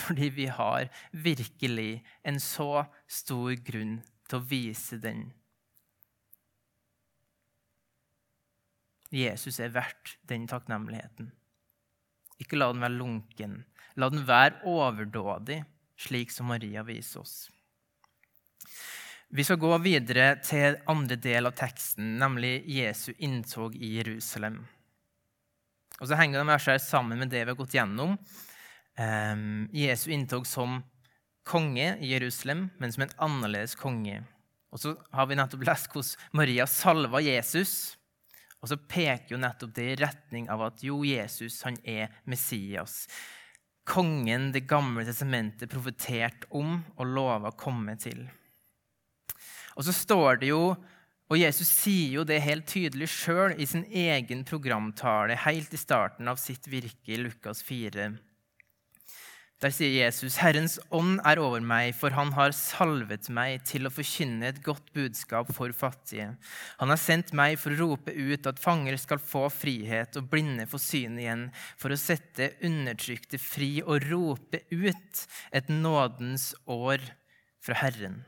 Fordi 0.00 0.30
vi 0.32 0.46
har 0.52 0.88
virkelig 1.10 2.00
en 2.22 2.38
så 2.40 2.86
stor 3.10 3.56
grunn 3.66 3.98
til 4.30 4.38
å 4.38 4.46
vise 4.52 5.00
den. 5.02 5.28
Jesus 9.10 9.58
er 9.58 9.74
verdt 9.74 10.14
den 10.30 10.46
takknemligheten. 10.48 11.32
Ikke 12.40 12.56
la 12.60 12.70
den 12.70 12.84
være 12.84 13.00
lunken. 13.00 13.56
La 13.98 14.08
den 14.12 14.22
være 14.28 14.62
overdådig, 14.70 15.64
slik 15.98 16.30
som 16.30 16.48
Maria 16.54 16.86
viser 16.86 17.24
oss. 17.24 17.50
Vi 19.30 19.44
skal 19.46 19.60
gå 19.62 19.76
videre 19.78 20.32
til 20.42 20.74
andre 20.90 21.14
del 21.14 21.46
av 21.46 21.54
teksten, 21.54 22.16
nemlig 22.18 22.64
Jesu 22.66 23.12
inntog 23.22 23.76
i 23.78 23.92
Jerusalem. 24.00 24.56
Og 26.00 26.08
så 26.10 26.18
henger 26.18 26.42
de 26.42 26.50
her 26.50 26.80
sammen 26.82 27.20
med 27.20 27.30
det 27.30 27.44
vi 27.44 27.52
har 27.52 27.58
gått 27.60 27.76
gjennom. 27.76 28.16
Um, 28.98 29.68
Jesu 29.70 30.08
inntog 30.10 30.48
som 30.50 30.80
konge 31.46 31.92
i 32.02 32.10
Jerusalem, 32.10 32.72
men 32.82 32.90
som 32.90 33.04
en 33.06 33.14
annerledes 33.28 33.76
konge. 33.78 34.24
Og 34.74 34.82
så 34.82 34.96
har 35.14 35.30
vi 35.30 35.38
nettopp 35.38 35.62
lest 35.68 35.94
hvordan 35.94 36.34
Maria 36.42 36.66
salva 36.66 37.22
Jesus. 37.22 37.94
Og 38.58 38.72
så 38.72 38.80
peker 38.82 39.36
jo 39.36 39.40
nettopp 39.44 39.76
det 39.78 39.88
i 39.92 39.96
retning 40.02 40.50
av 40.50 40.66
at 40.72 40.82
jo, 40.82 41.04
Jesus 41.06 41.62
han 41.62 41.78
er 41.86 42.10
Messias. 42.26 43.04
Kongen 43.86 44.50
Det 44.50 44.66
gamle 44.66 45.06
testamentet 45.06 45.70
profeterte 45.70 46.50
om 46.50 46.80
og 46.96 47.14
lova 47.14 47.54
å 47.54 47.58
komme 47.58 47.94
til. 47.94 48.26
Og 49.80 49.86
så 49.88 49.96
står 49.96 50.42
det 50.42 50.52
jo 50.52 50.74
og 51.30 51.38
Jesus 51.38 51.68
sier 51.70 52.16
jo 52.18 52.24
det 52.26 52.40
helt 52.42 52.66
tydelig 52.66 53.06
sjøl 53.12 53.54
i 53.54 53.66
sin 53.68 53.84
egen 53.86 54.42
programtale 54.46 55.36
helt 55.44 55.70
i 55.70 55.78
starten 55.78 56.26
av 56.26 56.40
sitt 56.42 56.66
virke 56.66 57.14
i 57.14 57.20
Lukas 57.20 57.62
4. 57.62 58.08
Der 59.60 59.72
sier 59.76 59.92
Jesus, 59.92 60.38
'Herrens 60.40 60.78
ånd 60.90 61.20
er 61.20 61.38
over 61.38 61.60
meg, 61.60 61.92
for 61.94 62.10
han 62.16 62.32
har 62.32 62.54
salvet 62.56 63.28
meg 63.28 63.60
til 63.68 63.84
å 63.86 63.92
forkynne 63.92 64.48
et 64.48 64.62
godt 64.64 64.88
budskap 64.96 65.52
for 65.52 65.70
fattige.' 65.70 66.32
'Han 66.80 66.88
har 66.88 66.96
sendt 66.96 67.34
meg 67.36 67.58
for 67.60 67.76
å 67.76 67.78
rope 67.78 68.10
ut 68.10 68.48
at 68.48 68.58
fanger 68.58 68.96
skal 68.96 69.20
få 69.20 69.50
frihet, 69.52 70.16
og 70.16 70.30
blinde 70.32 70.66
få 70.66 70.80
syn 70.80 71.20
igjen,' 71.20 71.52
'for 71.76 71.92
å 71.92 72.00
sette 72.00 72.56
undertrykte 72.64 73.38
fri 73.38 73.82
og 73.84 74.08
rope 74.10 74.64
ut 74.72 75.26
et 75.52 75.68
nådens 75.68 76.54
år 76.66 76.98
fra 77.60 77.74
Herren.' 77.84 78.24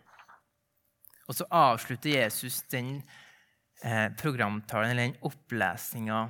Og 1.29 1.39
så 1.39 1.47
avslutter 1.55 2.17
Jesus 2.17 2.63
den 2.73 2.97
eh, 3.85 4.09
programtalen, 4.19 4.91
eller 4.91 5.11
den 5.11 5.21
opplesninga, 5.29 6.25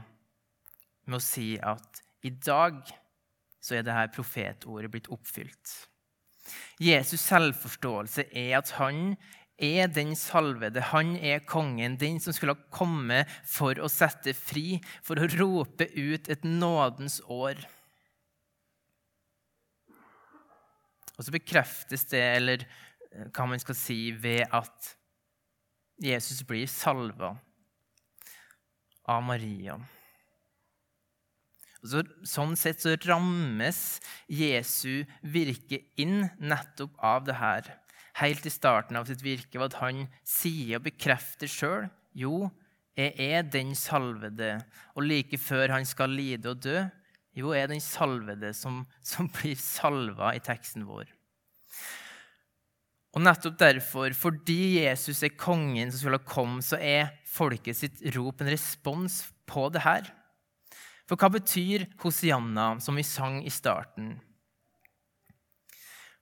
med 1.09 1.19
å 1.19 1.25
si 1.25 1.55
at 1.59 2.03
i 2.23 2.31
dag 2.31 2.83
så 3.63 3.79
er 3.79 3.87
dette 3.87 4.13
profetordet 4.15 4.91
blitt 4.93 5.11
oppfylt. 5.15 5.77
Jesus' 6.83 7.23
selvforståelse 7.29 8.27
er 8.29 8.57
at 8.59 8.75
han 8.79 9.15
er 9.63 9.91
den 9.93 10.17
salvede, 10.19 10.83
han 10.91 11.15
er 11.17 11.45
kongen, 11.47 11.99
den 12.01 12.19
som 12.23 12.35
skulle 12.35 12.57
ha 12.57 12.75
kommet 12.75 13.31
for 13.47 13.79
å 13.79 13.91
sette 13.91 14.35
fri, 14.35 14.81
for 15.05 15.21
å 15.21 15.31
rope 15.37 15.87
ut 15.95 16.31
et 16.33 16.47
nådens 16.47 17.21
år. 17.31 17.61
Og 21.15 21.27
så 21.27 21.35
bekreftes 21.35 22.09
det, 22.11 22.23
eller 22.41 22.65
hva 23.33 23.47
man 23.49 23.61
skal 23.63 23.77
si, 23.79 23.99
ved 24.13 24.47
at 24.53 24.93
Jesus 26.03 26.43
blir 26.47 26.67
salva 26.71 27.35
av 29.09 29.23
Maria. 29.27 29.77
Så, 31.83 32.05
sånn 32.29 32.55
sett 32.59 32.83
så 32.83 32.95
rammes 33.03 33.99
Jesu 34.31 35.03
virke 35.27 35.81
inn 36.01 36.29
nettopp 36.39 36.95
av 37.03 37.25
det 37.27 37.39
her. 37.41 37.73
Helt 38.21 38.47
i 38.47 38.53
starten 38.53 38.99
av 38.99 39.09
sitt 39.09 39.25
virke 39.25 39.59
ved 39.59 39.73
at 39.73 39.81
han 39.81 40.05
sier 40.27 40.79
og 40.79 40.87
bekrefter 40.87 41.51
sjøl 41.51 41.89
jo, 42.13 42.51
jeg 42.97 43.15
er 43.17 43.47
den 43.49 43.73
salvede. 43.79 44.59
Og 44.95 45.07
like 45.07 45.39
før 45.41 45.73
han 45.73 45.87
skal 45.89 46.13
lide 46.13 46.53
og 46.53 46.61
dø, 46.65 46.83
jo, 47.33 47.55
jeg 47.57 47.65
er 47.65 47.73
den 47.73 47.81
salvede 47.81 48.53
som, 48.55 48.83
som 49.01 49.31
blir 49.33 49.57
salva 49.59 50.35
i 50.37 50.43
teksten 50.45 50.85
vår. 50.89 51.09
Og 53.13 53.21
nettopp 53.21 53.59
derfor, 53.61 54.15
fordi 54.17 54.81
Jesus 54.87 55.21
er 55.27 55.35
kongen 55.37 55.91
som 55.93 56.01
skulle 56.01 56.23
komme, 56.25 56.65
så 56.65 56.79
er 56.81 57.13
folket 57.29 57.77
sitt 57.77 58.01
rop 58.17 58.41
en 58.41 58.53
respons 58.53 59.21
på 59.49 59.67
det 59.73 59.85
her. 59.85 60.09
For 61.09 61.21
hva 61.21 61.29
betyr 61.35 61.85
Hosianna, 62.01 62.79
som 62.81 62.97
vi 62.97 63.05
sang 63.05 63.43
i 63.45 63.53
starten? 63.53 64.15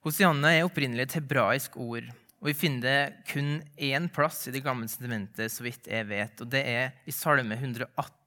Hosianna 0.03 0.51
er 0.51 0.65
opprinnelig 0.67 1.07
et 1.07 1.19
hebraisk 1.21 1.77
ord, 1.79 2.09
og 2.41 2.49
vi 2.49 2.57
finner 2.57 2.83
det 2.83 3.25
kun 3.29 3.59
én 3.77 4.09
plass 4.11 4.47
i 4.49 4.55
Det 4.55 4.63
gamle 4.65 4.89
sentimentet, 4.89 5.53
så 5.53 5.63
vidt 5.63 5.87
jeg 5.87 6.09
vet, 6.09 6.41
og 6.41 6.49
det 6.51 6.63
er 6.65 6.95
i 7.05 7.13
Salme 7.15 7.55
118. 7.55 8.20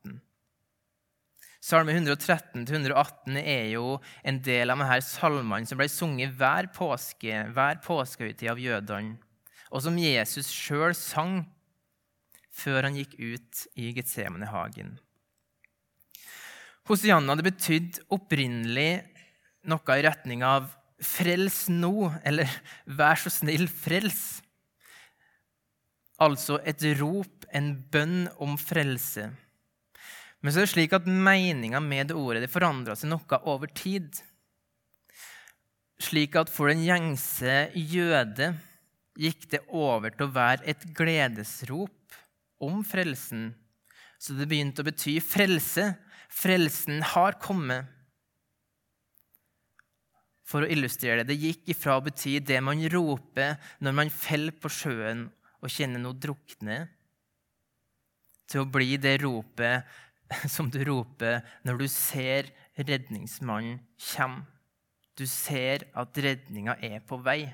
Salme 1.65 1.95
113-118 1.97 3.39
er 3.41 3.71
jo 3.73 3.95
en 4.21 4.37
del 4.45 4.69
av 4.69 4.83
disse 4.83 5.15
salmene 5.17 5.65
som 5.65 5.79
ble 5.81 5.87
sunget 5.89 6.35
hver 6.37 6.69
påske, 6.77 7.39
hver 7.57 7.79
påskehøytid 7.81 8.51
av 8.53 8.59
jødene, 8.61 9.15
og 9.73 9.81
som 9.81 9.97
Jesus 9.97 10.51
sjøl 10.53 10.93
sang 10.99 11.39
før 12.53 12.85
han 12.85 12.99
gikk 12.99 13.15
ut 13.17 13.63
i 13.81 13.95
Getsemanehagen. 13.97 14.93
Hosianna 16.85 17.33
det 17.41 17.47
betydd 17.47 18.03
opprinnelig 18.13 19.01
noe 19.65 19.97
i 19.97 20.05
retning 20.05 20.45
av 20.45 20.69
'frels 21.01 21.71
nå', 21.73 22.13
eller 22.29 22.45
'vær 22.85 23.17
så 23.17 23.33
snill, 23.33 23.67
frels'. 23.69 24.43
Altså 26.21 26.61
et 26.61 26.85
rop, 27.01 27.49
en 27.49 27.73
bønn 27.91 28.29
om 28.37 28.59
frelse. 28.61 29.33
Men 30.45 30.53
så 30.53 30.61
er 30.61 30.67
det 30.67 30.75
slik 30.75 30.93
at 30.93 31.09
meninga 31.09 31.81
med 31.81 32.11
det 32.11 32.17
ordet 32.21 32.43
det 32.45 32.53
forandra 32.53 32.93
seg 33.01 33.09
noe 33.09 33.39
over 33.49 33.71
tid. 33.73 34.11
Slik 36.05 36.37
at 36.37 36.53
for 36.53 36.69
den 36.69 36.85
gjengse 36.85 37.71
jøde 37.73 38.51
gikk 39.17 39.47
det 39.55 39.63
over 39.73 40.13
til 40.13 40.27
å 40.27 40.35
være 40.35 40.67
et 40.69 40.85
gledesrop 40.93 42.19
om 42.61 42.83
frelsen. 42.85 43.55
Så 44.21 44.37
det 44.37 44.51
begynte 44.51 44.85
å 44.85 44.89
bety 44.91 45.17
frelse. 45.25 45.95
Frelsen 46.29 47.01
har 47.15 47.41
kommet. 47.41 47.89
For 50.45 50.61
å 50.61 50.69
illustrere 50.69 51.23
det, 51.23 51.33
det 51.33 51.41
gikk 51.41 51.73
ifra 51.73 51.97
å 51.97 52.05
bety 52.05 52.37
det 52.45 52.61
man 52.61 52.85
roper 52.93 53.57
når 53.81 53.97
man 53.97 54.13
faller 54.13 54.53
på 54.61 54.69
sjøen 54.69 55.25
og 55.65 55.73
kjenner 55.73 56.03
noe 56.03 56.21
drukne, 56.21 56.83
til 58.45 58.61
å 58.61 58.69
bli 58.69 58.99
det 59.01 59.23
ropet 59.23 59.89
som 60.55 60.71
du 60.71 60.81
roper 60.87 61.43
når 61.67 61.81
du 61.83 61.87
ser 61.91 62.51
redningsmannen 62.79 63.81
komme. 64.15 64.47
du 65.15 65.27
ser 65.31 65.85
at 65.95 66.17
redninga 66.19 66.75
er 66.83 66.99
på 67.07 67.21
vei. 67.23 67.45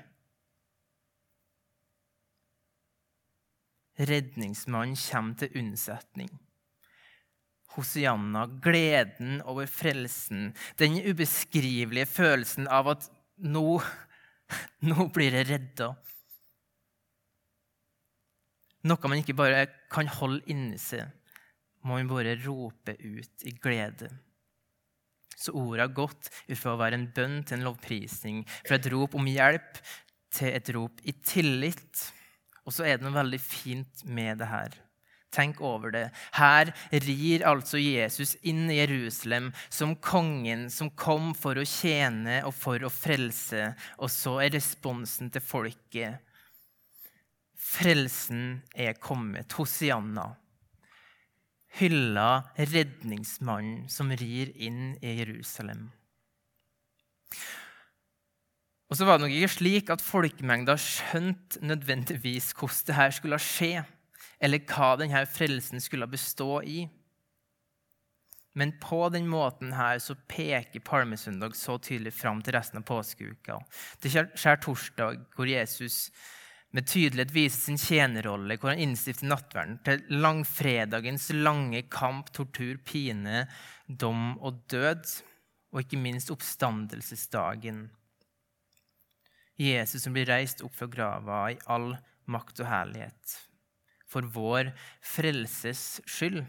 Redningsmannen 4.01 4.97
kommer 4.97 5.37
til 5.37 5.59
unnsetning. 5.61 6.31
Hosianna, 7.75 8.47
gleden 8.63 9.43
over 9.45 9.69
frelsen, 9.69 10.55
den 10.81 10.97
ubeskrivelige 11.05 12.09
følelsen 12.09 12.65
av 12.67 12.89
at 12.95 13.05
nå, 13.37 13.77
nå 14.89 15.07
blir 15.13 15.37
jeg 15.37 15.51
redda. 15.51 15.93
Noe 18.89 19.11
man 19.11 19.21
ikke 19.21 19.37
bare 19.37 19.67
kan 19.93 20.09
holde 20.09 20.41
inni 20.49 20.79
seg, 20.81 21.05
må 21.87 21.97
vi 21.99 22.09
bare 22.09 22.37
rope 22.43 22.95
ut 22.99 23.47
i 23.47 23.55
glede. 23.57 24.11
Så 25.37 25.55
ordet 25.57 25.87
har 25.87 25.95
gått 25.97 26.29
ut 26.47 26.59
fra 26.59 26.75
å 26.75 26.79
være 26.81 26.99
en 26.99 27.09
bønn 27.15 27.41
til 27.41 27.57
en 27.57 27.67
lovprisning, 27.71 28.43
fra 28.67 28.77
et 28.77 28.89
rop 28.93 29.17
om 29.17 29.29
hjelp 29.29 29.81
til 30.31 30.53
et 30.53 30.69
rop 30.75 31.01
i 31.07 31.15
tillit. 31.25 32.05
Og 32.65 32.75
så 32.75 32.85
er 32.85 32.97
det 32.97 33.07
noe 33.07 33.17
veldig 33.17 33.41
fint 33.41 34.05
med 34.05 34.37
det 34.41 34.51
her. 34.51 34.77
Tenk 35.31 35.61
over 35.63 35.93
det. 35.95 36.09
Her 36.35 36.73
rir 36.91 37.45
altså 37.47 37.79
Jesus 37.79 38.35
inn 38.43 38.65
i 38.69 38.81
Jerusalem 38.81 39.49
som 39.71 39.95
kongen 39.95 40.67
som 40.73 40.91
kom 40.91 41.31
for 41.37 41.55
å 41.55 41.63
tjene 41.67 42.41
og 42.47 42.51
for 42.57 42.83
å 42.83 42.91
frelse. 42.91 43.71
Og 44.03 44.11
så 44.11 44.37
er 44.43 44.57
responsen 44.57 45.31
til 45.31 45.43
folket 45.45 46.27
Frelsen 47.61 48.57
er 48.73 48.97
kommet. 48.99 49.53
Hosianna. 49.55 50.25
Hylla 51.79 52.43
redningsmannen 52.57 53.87
som 53.89 54.11
rir 54.11 54.51
inn 54.59 54.95
i 54.99 55.15
Jerusalem. 55.21 55.89
Og 58.91 58.97
så 58.99 59.07
var 59.07 59.17
det 59.17 59.23
nok 59.23 59.35
ikke 59.37 59.53
slik 59.53 59.89
at 59.93 60.03
folkemengda 60.03 60.75
skjønte 60.75 61.61
nødvendigvis 61.63 62.51
hvordan 62.57 62.89
dette 62.89 63.11
skulle 63.15 63.39
skje, 63.39 63.85
eller 64.43 64.65
hva 64.67 64.89
denne 64.99 65.21
frelsen 65.31 65.79
skulle 65.79 66.09
bestå 66.11 66.59
i. 66.67 66.81
Men 68.59 68.73
på 68.83 69.05
den 69.13 69.29
måten 69.31 69.71
her 69.77 70.01
så 70.03 70.17
peker 70.27 70.83
palmesøndag 70.83 71.55
så 71.55 71.77
tydelig 71.79 72.11
fram 72.17 72.41
til 72.43 72.57
resten 72.57 72.81
av 72.81 72.87
påskeuka. 72.89 73.61
Det 74.03 74.11
skjer 74.11 74.59
torsdag, 74.59 75.23
hvor 75.37 75.47
Jesus 75.47 76.09
med 76.71 76.87
tydelighet 76.87 77.33
viser 77.35 77.59
sin 77.59 77.79
tjenerrolle, 77.79 78.55
hvor 78.55 78.71
han 78.71 78.83
innstifter 78.83 79.27
nattverden 79.27 79.79
til 79.83 80.03
langfredagens 80.23 81.27
lange 81.35 81.83
kamp, 81.91 82.31
tortur, 82.31 82.77
pine, 82.87 83.45
dom 83.87 84.37
og 84.39 84.61
død, 84.71 85.03
og 85.71 85.83
ikke 85.83 85.99
minst 85.99 86.31
oppstandelsesdagen. 86.31 87.89
Jesus 89.59 90.05
som 90.05 90.15
blir 90.15 90.29
reist 90.31 90.63
opp 90.65 90.73
fra 90.77 90.87
grava 90.91 91.41
i 91.51 91.59
all 91.71 91.91
makt 92.31 92.63
og 92.63 92.69
herlighet, 92.71 93.35
for 94.07 94.25
vår 94.31 94.71
frelses 95.03 95.99
skyld. 96.07 96.41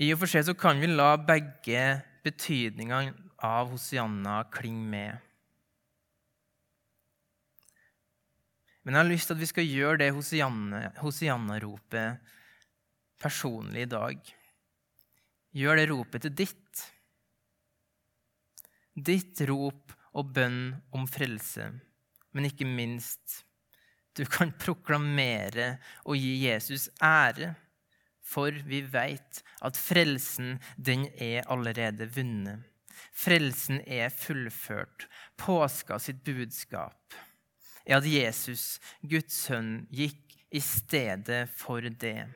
I 0.00 0.12
og 0.14 0.22
for 0.22 0.32
seg 0.32 0.46
så 0.46 0.54
kan 0.56 0.78
vi 0.80 0.88
la 0.88 1.12
begge 1.18 1.82
betydningene 2.24 3.12
av 3.44 3.68
Hosianna 3.72 4.38
klinge 4.52 4.86
med. 4.94 5.29
Men 8.90 8.96
jeg 8.96 9.04
har 9.04 9.12
lyst 9.12 9.28
til 9.30 9.36
at 9.36 9.38
vi 9.38 9.46
skal 9.46 9.68
gjøre 9.70 9.98
det 10.00 10.06
Hosianna-ropet 10.98 12.32
personlig 13.22 13.84
i 13.84 13.90
dag. 13.92 14.32
Gjør 15.54 15.78
det 15.78 15.84
ropet 15.92 16.24
til 16.26 16.34
ditt. 16.40 16.80
Ditt 18.98 19.44
rop 19.46 19.94
og 20.18 20.34
bønn 20.34 20.74
om 20.90 21.06
frelse. 21.06 21.68
Men 22.34 22.50
ikke 22.50 22.66
minst, 22.66 23.44
du 24.18 24.24
kan 24.26 24.50
proklamere 24.58 25.76
og 26.02 26.18
gi 26.18 26.34
Jesus 26.48 26.90
ære. 26.98 27.54
For 28.26 28.50
vi 28.50 28.82
veit 28.90 29.44
at 29.62 29.78
frelsen, 29.78 30.58
den 30.74 31.06
er 31.14 31.46
allerede 31.46 32.10
vunnet. 32.18 32.66
Frelsen 33.14 33.84
er 33.86 34.10
fullført. 34.10 35.06
Påska 35.38 36.02
sitt 36.02 36.26
budskap 36.26 37.14
er 37.86 37.98
at 37.98 38.08
Jesus, 38.08 38.78
Guds 39.02 39.46
sønn, 39.46 39.86
gikk 39.90 40.36
i 40.50 40.60
stedet 40.62 41.46
for 41.54 41.84
det 41.84 42.28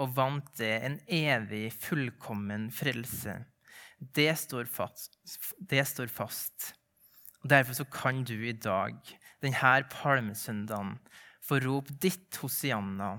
og 0.00 0.14
vant 0.16 0.48
det 0.58 0.72
en 0.86 0.96
evig, 1.06 1.68
fullkommen 1.78 2.66
frelse. 2.74 3.36
Det 3.98 4.32
står 4.38 4.66
fast. 4.66 5.20
Det 5.58 5.84
står 5.86 6.10
fast. 6.10 6.72
Derfor 7.44 7.76
så 7.78 7.84
kan 7.84 8.24
du 8.24 8.34
i 8.34 8.56
dag, 8.56 8.96
denne 9.44 9.76
palmesøndagen, 9.92 10.96
få 11.44 11.60
rope 11.60 11.92
ditt 12.00 12.38
Hosianna 12.40 13.18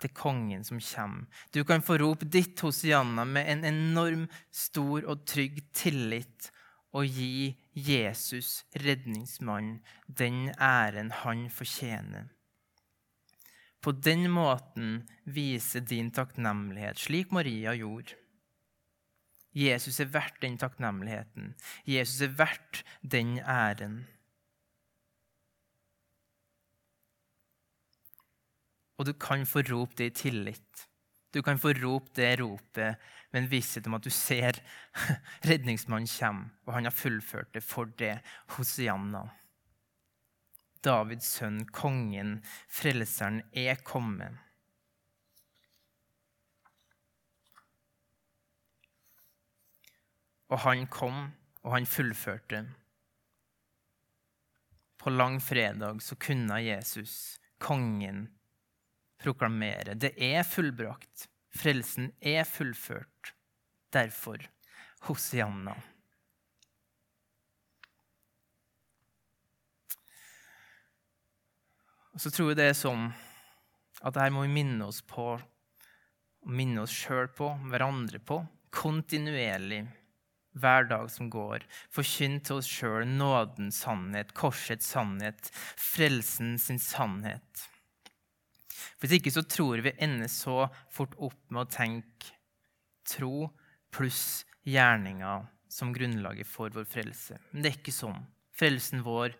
til 0.00 0.12
kongen 0.16 0.62
som 0.64 0.80
kommer. 0.80 1.26
Du 1.52 1.64
kan 1.66 1.82
få 1.84 1.98
rope 2.00 2.24
ditt 2.24 2.60
Hosianna 2.62 3.26
med 3.26 3.50
en 3.50 3.66
enorm, 3.68 4.28
stor 4.50 5.04
og 5.04 5.26
trygg 5.28 5.60
tillit 5.76 6.48
og 6.96 7.04
gi 7.04 7.50
Jesus, 7.88 8.64
redningsmannen, 8.76 9.80
den 10.06 10.48
æren 10.60 11.10
han 11.10 11.48
fortjener. 11.50 12.28
På 13.80 13.92
den 13.92 14.28
måten 14.30 15.08
vise 15.24 15.80
din 15.80 16.10
takknemlighet, 16.12 16.98
slik 16.98 17.32
Maria 17.32 17.72
gjorde. 17.74 18.16
Jesus 19.56 20.00
er 20.00 20.10
verdt 20.12 20.42
den 20.42 20.58
takknemligheten. 20.58 21.54
Jesus 21.86 22.20
er 22.20 22.34
verdt 22.38 22.84
den 23.02 23.38
æren. 23.38 24.04
Og 29.00 29.06
du 29.06 29.12
kan 29.12 29.46
få 29.46 29.64
rope 29.70 29.96
det 29.96 30.10
i 30.10 30.16
tillit. 30.28 30.89
Du 31.30 31.42
kan 31.42 31.58
få 31.58 31.72
rope 31.78 32.10
det 32.14 32.40
ropet 32.40 32.96
med 33.30 33.42
en 33.42 33.50
visshet 33.50 33.86
om 33.86 33.94
at 33.94 34.06
du 34.06 34.10
ser 34.10 34.58
redningsmannen 35.50 36.10
komme, 36.10 36.48
og 36.66 36.74
han 36.74 36.88
har 36.88 36.94
fullført 36.94 37.52
det 37.54 37.62
for 37.62 37.90
det 38.00 38.16
hos 38.56 38.78
Janna. 38.82 39.28
Davids 40.82 41.28
sønn, 41.36 41.66
kongen, 41.76 42.38
frelseren, 42.72 43.42
er 43.52 43.78
kommet. 43.84 44.38
Og 50.50 50.64
han 50.64 50.88
kom, 50.90 51.28
og 51.62 51.74
han 51.76 51.86
fullførte. 51.86 52.64
På 54.98 55.12
langfredag 55.12 56.02
så 56.02 56.16
kunne 56.18 56.58
Jesus, 56.64 57.38
kongen, 57.62 58.26
proklamere 59.20 59.96
det 59.98 60.14
er 60.16 60.42
fullbrakt. 60.46 61.28
Frelsen 61.50 62.12
er 62.20 62.44
fullført. 62.48 63.34
Derfor 63.92 64.42
Hosianna. 65.08 65.74
Og 72.10 72.20
så 72.22 72.32
tror 72.34 72.50
jeg 72.50 72.60
det 72.60 72.68
er 72.70 72.76
sånn 72.76 73.08
at 74.00 74.14
dette 74.16 74.32
må 74.34 74.44
vi 74.44 74.52
minne 74.52 74.88
oss 74.88 75.00
på, 75.06 75.34
minne 76.50 76.84
oss 76.84 76.92
sjøl 76.92 77.30
på, 77.36 77.52
hverandre 77.70 78.20
på, 78.20 78.42
kontinuerlig. 78.74 79.84
Hver 80.60 80.88
dag 80.90 81.04
som 81.14 81.28
går. 81.30 81.62
Forkynn 81.94 82.40
til 82.42 82.58
oss 82.58 82.68
sjøl 82.68 83.04
nådens 83.06 83.84
sannhet, 83.84 84.32
korsets 84.34 84.88
sannhet, 84.90 85.52
frelsen 85.78 86.56
sin 86.58 86.80
sannhet. 86.82 87.69
Hvis 89.00 89.16
ikke 89.18 89.32
så 89.34 89.44
tror 89.46 89.82
vi 89.84 89.94
ender 90.02 90.30
så 90.32 90.66
fort 90.92 91.16
opp 91.18 91.40
med 91.50 91.64
å 91.64 91.70
tenke 91.70 92.34
tro 93.06 93.50
pluss 93.94 94.44
gjerninger 94.66 95.46
som 95.70 95.94
grunnlaget 95.94 96.48
for 96.48 96.72
vår 96.74 96.86
frelse. 96.88 97.38
Men 97.50 97.62
det 97.62 97.70
er 97.70 97.78
ikke 97.78 97.94
sånn. 97.94 98.20
Frelsen 98.56 99.04
vår 99.06 99.36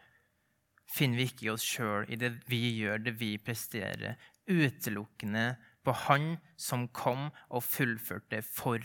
finner 0.90 1.20
vi 1.20 1.28
ikke 1.30 1.46
i 1.46 1.52
oss 1.52 1.66
sjøl, 1.66 2.06
i 2.10 2.18
det 2.18 2.32
vi 2.50 2.62
gjør, 2.80 3.02
det 3.04 3.14
vi 3.20 3.34
presterer. 3.42 4.18
Utelukkende 4.50 5.52
på 5.86 5.94
Han 6.06 6.32
som 6.60 6.88
kom 6.94 7.28
og 7.48 7.64
fullførte 7.64 8.42
for 8.46 8.84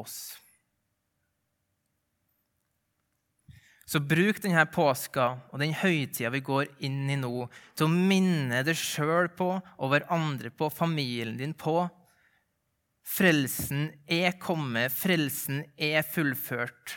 oss. 0.00 0.34
Så 3.84 4.00
bruk 4.00 4.40
denne 4.42 4.64
påska 4.72 5.26
og 5.52 5.60
den 5.60 5.74
høytida 5.76 6.30
vi 6.32 6.40
går 6.44 6.70
inn 6.86 7.10
i 7.12 7.18
nå, 7.20 7.48
til 7.76 7.86
å 7.86 7.92
minne 7.92 8.62
deg 8.64 8.78
sjøl 8.78 9.28
på 9.36 9.50
og 9.60 9.90
hverandre 9.92 10.52
på, 10.54 10.70
familien 10.72 11.36
din 11.40 11.52
på. 11.52 11.82
Frelsen 13.04 13.90
er 14.08 14.38
kommet, 14.40 14.94
frelsen 14.96 15.60
er 15.76 16.00
fullført. 16.08 16.96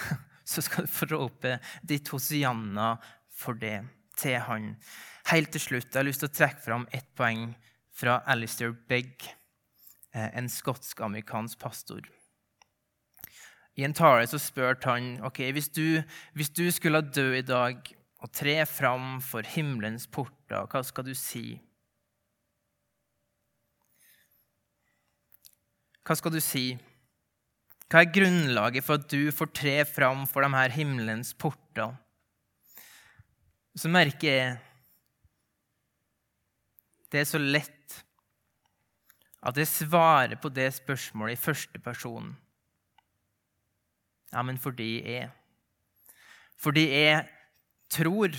Så 0.44 0.64
skal 0.64 0.88
du 0.88 0.92
få 0.92 1.08
rope 1.12 1.58
ditt 1.84 2.08
hosianna 2.12 2.94
for 3.32 3.60
det 3.60 3.82
til 4.20 4.40
han. 4.48 4.72
Helt 5.28 5.52
til 5.54 5.62
slutt 5.62 5.90
jeg 5.90 6.00
har 6.00 6.08
lyst 6.08 6.24
til 6.24 6.32
å 6.32 6.36
trekke 6.36 6.64
fram 6.64 6.88
ett 6.92 7.08
poeng 7.16 7.50
fra 7.94 8.18
Alistair 8.28 8.74
Begg, 8.88 9.24
eh, 10.12 10.30
en 10.36 10.48
skotsk-amerikansk 10.50 11.58
pastor. 11.60 12.04
I 13.74 13.84
en 13.86 13.94
tale 13.96 14.26
så 14.30 14.38
spurte 14.38 14.86
han 14.86 15.16
ok, 15.26 15.40
hvis 15.56 15.68
du, 15.74 16.02
hvis 16.34 16.52
du 16.54 16.68
skulle 16.70 17.02
dø 17.02 17.32
i 17.34 17.46
dag 17.46 17.80
og 18.22 18.32
tre 18.32 18.60
fram 18.70 19.18
for 19.20 19.46
himmelens 19.46 20.06
porter, 20.06 20.68
hva 20.70 20.82
skal 20.86 21.06
du 21.08 21.14
si? 21.18 21.58
Hva 26.04 26.16
skal 26.20 26.34
du 26.34 26.40
si? 26.44 26.68
Hva 27.88 28.02
er 28.02 28.12
grunnlaget 28.14 28.84
for 28.84 29.00
at 29.00 29.10
du 29.10 29.32
får 29.34 29.50
tre 29.56 29.74
fram 29.88 30.24
for 30.28 30.44
de 30.44 30.52
her 30.54 30.72
himmelens 30.74 31.34
porter? 31.34 31.96
Så 33.74 33.90
merker 33.90 34.30
jeg 34.30 34.54
det 37.10 37.20
er 37.22 37.28
så 37.30 37.38
lett 37.38 38.00
at 39.44 39.58
jeg 39.60 39.70
svarer 39.70 40.34
på 40.40 40.50
det 40.50 40.66
spørsmålet 40.74 41.36
i 41.36 41.42
første 41.42 41.78
person. 41.78 42.32
Ja, 44.34 44.42
men 44.42 44.58
fordi 44.58 44.98
jeg 45.06 45.30
Fordi 46.58 46.88
jeg 46.90 47.28
tror. 47.90 48.34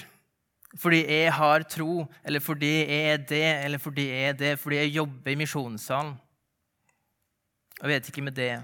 Fordi 0.75 1.05
jeg 1.07 1.33
har 1.33 1.63
tro, 1.63 2.05
eller 2.23 2.39
fordi 2.39 2.67
jeg 2.67 3.11
er 3.13 3.17
det, 3.17 3.63
eller 3.65 3.77
fordi 3.77 4.09
jeg 4.09 4.29
er 4.29 4.33
det, 4.33 4.59
fordi 4.59 4.75
jeg 4.75 4.95
jobber 4.95 5.31
i 5.31 5.35
misjonssalen. 5.35 6.17
Jeg 7.81 7.89
vet 7.89 8.09
ikke 8.09 8.21
med 8.21 8.35
det. 8.35 8.63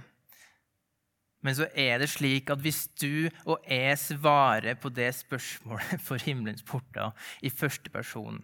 Men 1.42 1.56
så 1.56 1.70
er 1.74 2.02
det 2.02 2.10
slik 2.12 2.52
at 2.54 2.60
hvis 2.62 2.84
du 3.02 3.30
og 3.46 3.64
jeg 3.64 3.98
svarer 3.98 4.76
på 4.76 4.90
det 4.90 5.10
spørsmålet 5.16 6.02
for 6.08 6.22
himmelens 6.22 6.64
porter 6.64 7.16
i 7.42 7.50
første 7.50 7.90
person, 7.90 8.44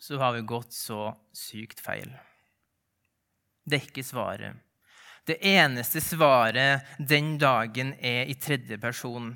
så 0.00 0.18
har 0.18 0.32
vi 0.32 0.46
gått 0.46 0.72
så 0.72 1.10
sykt 1.36 1.82
feil. 1.82 2.14
Det 3.66 3.80
er 3.80 3.88
ikke 3.90 4.06
svaret. 4.06 4.56
Det 5.26 5.36
eneste 5.46 6.00
svaret 6.02 6.86
den 6.98 7.36
dagen 7.38 7.94
er 8.00 8.30
i 8.30 8.34
tredje 8.34 8.78
person. 8.78 9.34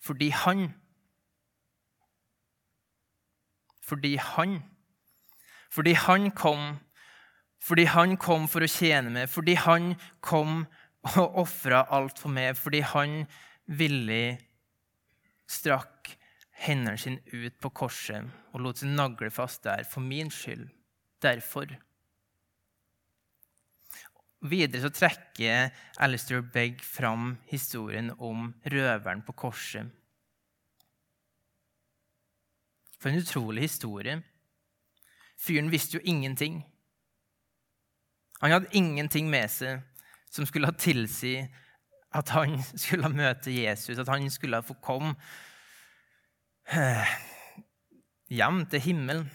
Fordi 0.00 0.30
han 0.30 0.72
Fordi 3.82 4.16
han 4.16 4.62
Fordi 5.70 5.92
han 5.92 6.30
kom. 6.30 6.78
Fordi 7.62 7.84
han 7.84 8.16
kom 8.16 8.48
for 8.48 8.64
å 8.64 8.70
tjene 8.70 9.10
meg. 9.10 9.28
Fordi 9.30 9.54
han 9.54 9.94
kom 10.20 10.66
og 11.16 11.38
ofra 11.44 11.86
alt 11.90 12.18
for 12.18 12.32
meg. 12.32 12.56
Fordi 12.58 12.80
han 12.80 13.22
villig 13.66 14.38
strakk 15.48 16.16
hendene 16.62 16.98
sine 16.98 17.22
ut 17.32 17.58
på 17.60 17.70
korset 17.74 18.28
og 18.52 18.62
lot 18.64 18.80
seg 18.80 18.92
nagle 18.94 19.30
fast 19.34 19.64
der 19.66 19.84
for 19.88 20.04
min 20.04 20.30
skyld. 20.30 20.68
Derfor. 21.22 21.70
Videre 24.42 24.82
så 24.82 24.90
trekker 24.90 25.70
Alistair 26.02 26.42
Begg 26.42 26.80
fram 26.82 27.36
historien 27.46 28.10
om 28.18 28.50
røveren 28.66 29.22
på 29.22 29.34
korset. 29.38 29.86
For 32.98 33.10
en 33.10 33.22
utrolig 33.22 33.68
historie. 33.68 34.20
Fyren 35.38 35.70
visste 35.70 35.98
jo 35.98 36.04
ingenting. 36.04 36.60
Han 38.42 38.50
hadde 38.50 38.74
ingenting 38.74 39.30
med 39.30 39.50
seg 39.50 39.82
som 40.32 40.46
skulle 40.46 40.70
ha 40.70 40.74
tilsi 40.74 41.36
at 42.12 42.32
han 42.34 42.58
skulle 42.82 43.10
møte 43.12 43.54
Jesus, 43.54 43.98
at 43.98 44.10
han 44.10 44.30
skulle 44.30 44.62
få 44.66 44.74
komme 44.82 45.14
hjem 48.30 48.64
til 48.70 48.80
himmelen. 48.80 49.30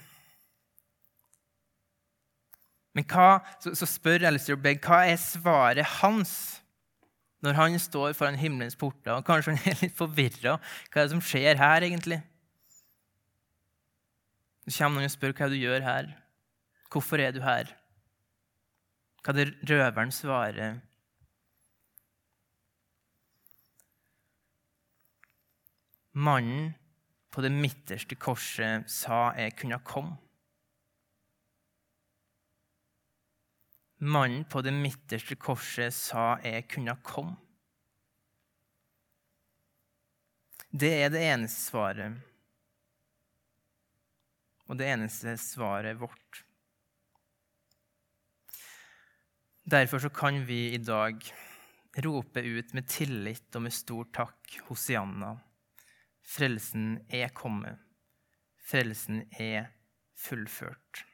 Men 2.98 3.06
hva, 3.06 3.38
så, 3.62 3.70
så 3.78 3.86
spør 3.86 4.24
Alistair 4.26 4.58
Begg 4.58 4.80
hva 4.82 5.04
er 5.06 5.20
svaret 5.22 5.86
hans 6.00 6.32
når 7.46 7.54
han 7.54 7.76
står 7.78 8.16
foran 8.18 8.38
himmelens 8.40 8.74
porter. 8.74 9.12
og 9.14 9.22
Kanskje 9.28 9.54
han 9.54 9.70
er 9.70 9.78
litt 9.84 9.94
forvirra. 9.94 10.56
Hva 10.90 10.98
er 10.98 11.06
det 11.06 11.12
som 11.12 11.22
skjer 11.22 11.60
her, 11.60 11.86
egentlig? 11.86 12.18
Så 14.66 14.80
kommer 14.80 14.98
noen 14.98 15.06
og 15.06 15.14
spør 15.14 15.36
hva 15.38 15.46
du 15.52 15.54
gjør 15.60 15.86
her. 15.86 16.10
Hvorfor 16.90 17.22
er 17.22 17.36
du 17.36 17.38
her? 17.46 17.70
Hva 19.22 19.36
er 19.36 19.38
det 19.44 19.70
røveren 19.70 20.10
svarer? 20.18 20.80
Mannen 26.18 26.72
på 27.30 27.46
det 27.46 27.54
midterste 27.54 28.18
korset 28.18 28.90
sa 28.90 29.28
jeg 29.38 29.54
kunne 29.60 29.78
komme. 29.86 30.18
Mannen 33.98 34.44
på 34.44 34.62
det 34.62 34.70
midterste 34.70 35.34
korset 35.34 35.94
sa 35.94 36.36
jeg 36.44 36.68
kunne 36.70 36.94
komme. 37.02 37.34
Det 40.70 40.90
er 41.02 41.10
det 41.10 41.22
eneste 41.24 41.64
svaret. 41.72 42.18
Og 44.68 44.78
det 44.78 44.86
eneste 44.92 45.34
svaret 45.40 45.98
vårt. 45.98 46.44
Derfor 49.64 49.98
så 49.98 50.12
kan 50.14 50.44
vi 50.46 50.74
i 50.76 50.78
dag 50.78 51.24
rope 52.04 52.40
ut 52.40 52.74
med 52.76 52.86
tillit 52.88 53.56
og 53.56 53.66
med 53.66 53.74
stor 53.74 54.06
takk 54.14 54.60
Hosianna. 54.68 55.34
Frelsen 56.22 57.00
er 57.08 57.32
kommet. 57.34 57.80
Frelsen 58.68 59.24
er 59.40 59.72
fullført. 60.14 61.07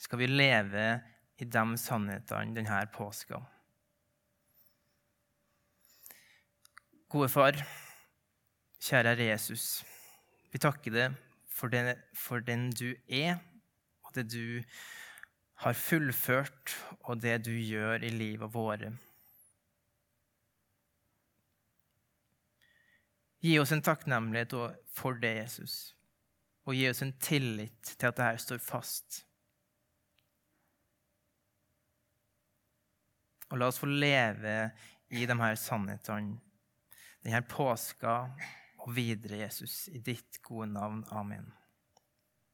Skal 0.00 0.22
vi 0.22 0.26
leve 0.30 0.84
i 1.36 1.44
de 1.44 1.62
sannhetene 1.76 2.56
denne 2.56 2.78
påska? 2.94 3.42
Gode 7.10 7.28
far, 7.28 7.58
kjære 8.80 9.18
Jesus. 9.26 9.82
Vi 10.52 10.62
takker 10.62 10.94
deg 10.94 11.20
for 11.52 11.68
det, 11.68 11.98
for 12.16 12.40
den 12.40 12.70
du 12.72 12.94
er, 13.12 13.42
og 14.06 14.16
det 14.16 14.30
du 14.32 14.62
har 15.66 15.76
fullført, 15.76 16.72
og 17.04 17.20
det 17.20 17.42
du 17.44 17.52
gjør 17.52 18.00
i 18.00 18.14
livet 18.14 18.54
våre. 18.54 18.94
Gi 23.44 23.58
oss 23.60 23.72
en 23.76 23.84
takknemlighet 23.84 24.56
for 24.96 25.20
det, 25.20 25.36
Jesus, 25.42 25.80
og 26.64 26.76
gi 26.76 26.88
oss 26.88 27.04
en 27.04 27.18
tillit 27.20 27.98
til 27.98 28.08
at 28.08 28.16
dette 28.16 28.46
står 28.48 28.64
fast. 28.64 29.26
Og 33.50 33.58
la 33.58 33.68
oss 33.70 33.80
få 33.82 33.88
leve 33.90 34.70
i 35.10 35.26
de 35.26 35.36
her 35.40 35.58
sannhetene 35.58 36.38
denne 37.24 37.42
påska 37.44 38.14
og 38.80 38.94
videre, 38.96 39.42
Jesus, 39.42 39.88
i 39.92 40.00
ditt 40.00 40.40
gode 40.42 40.70
navn. 40.72 41.02
Amen. 41.12 41.50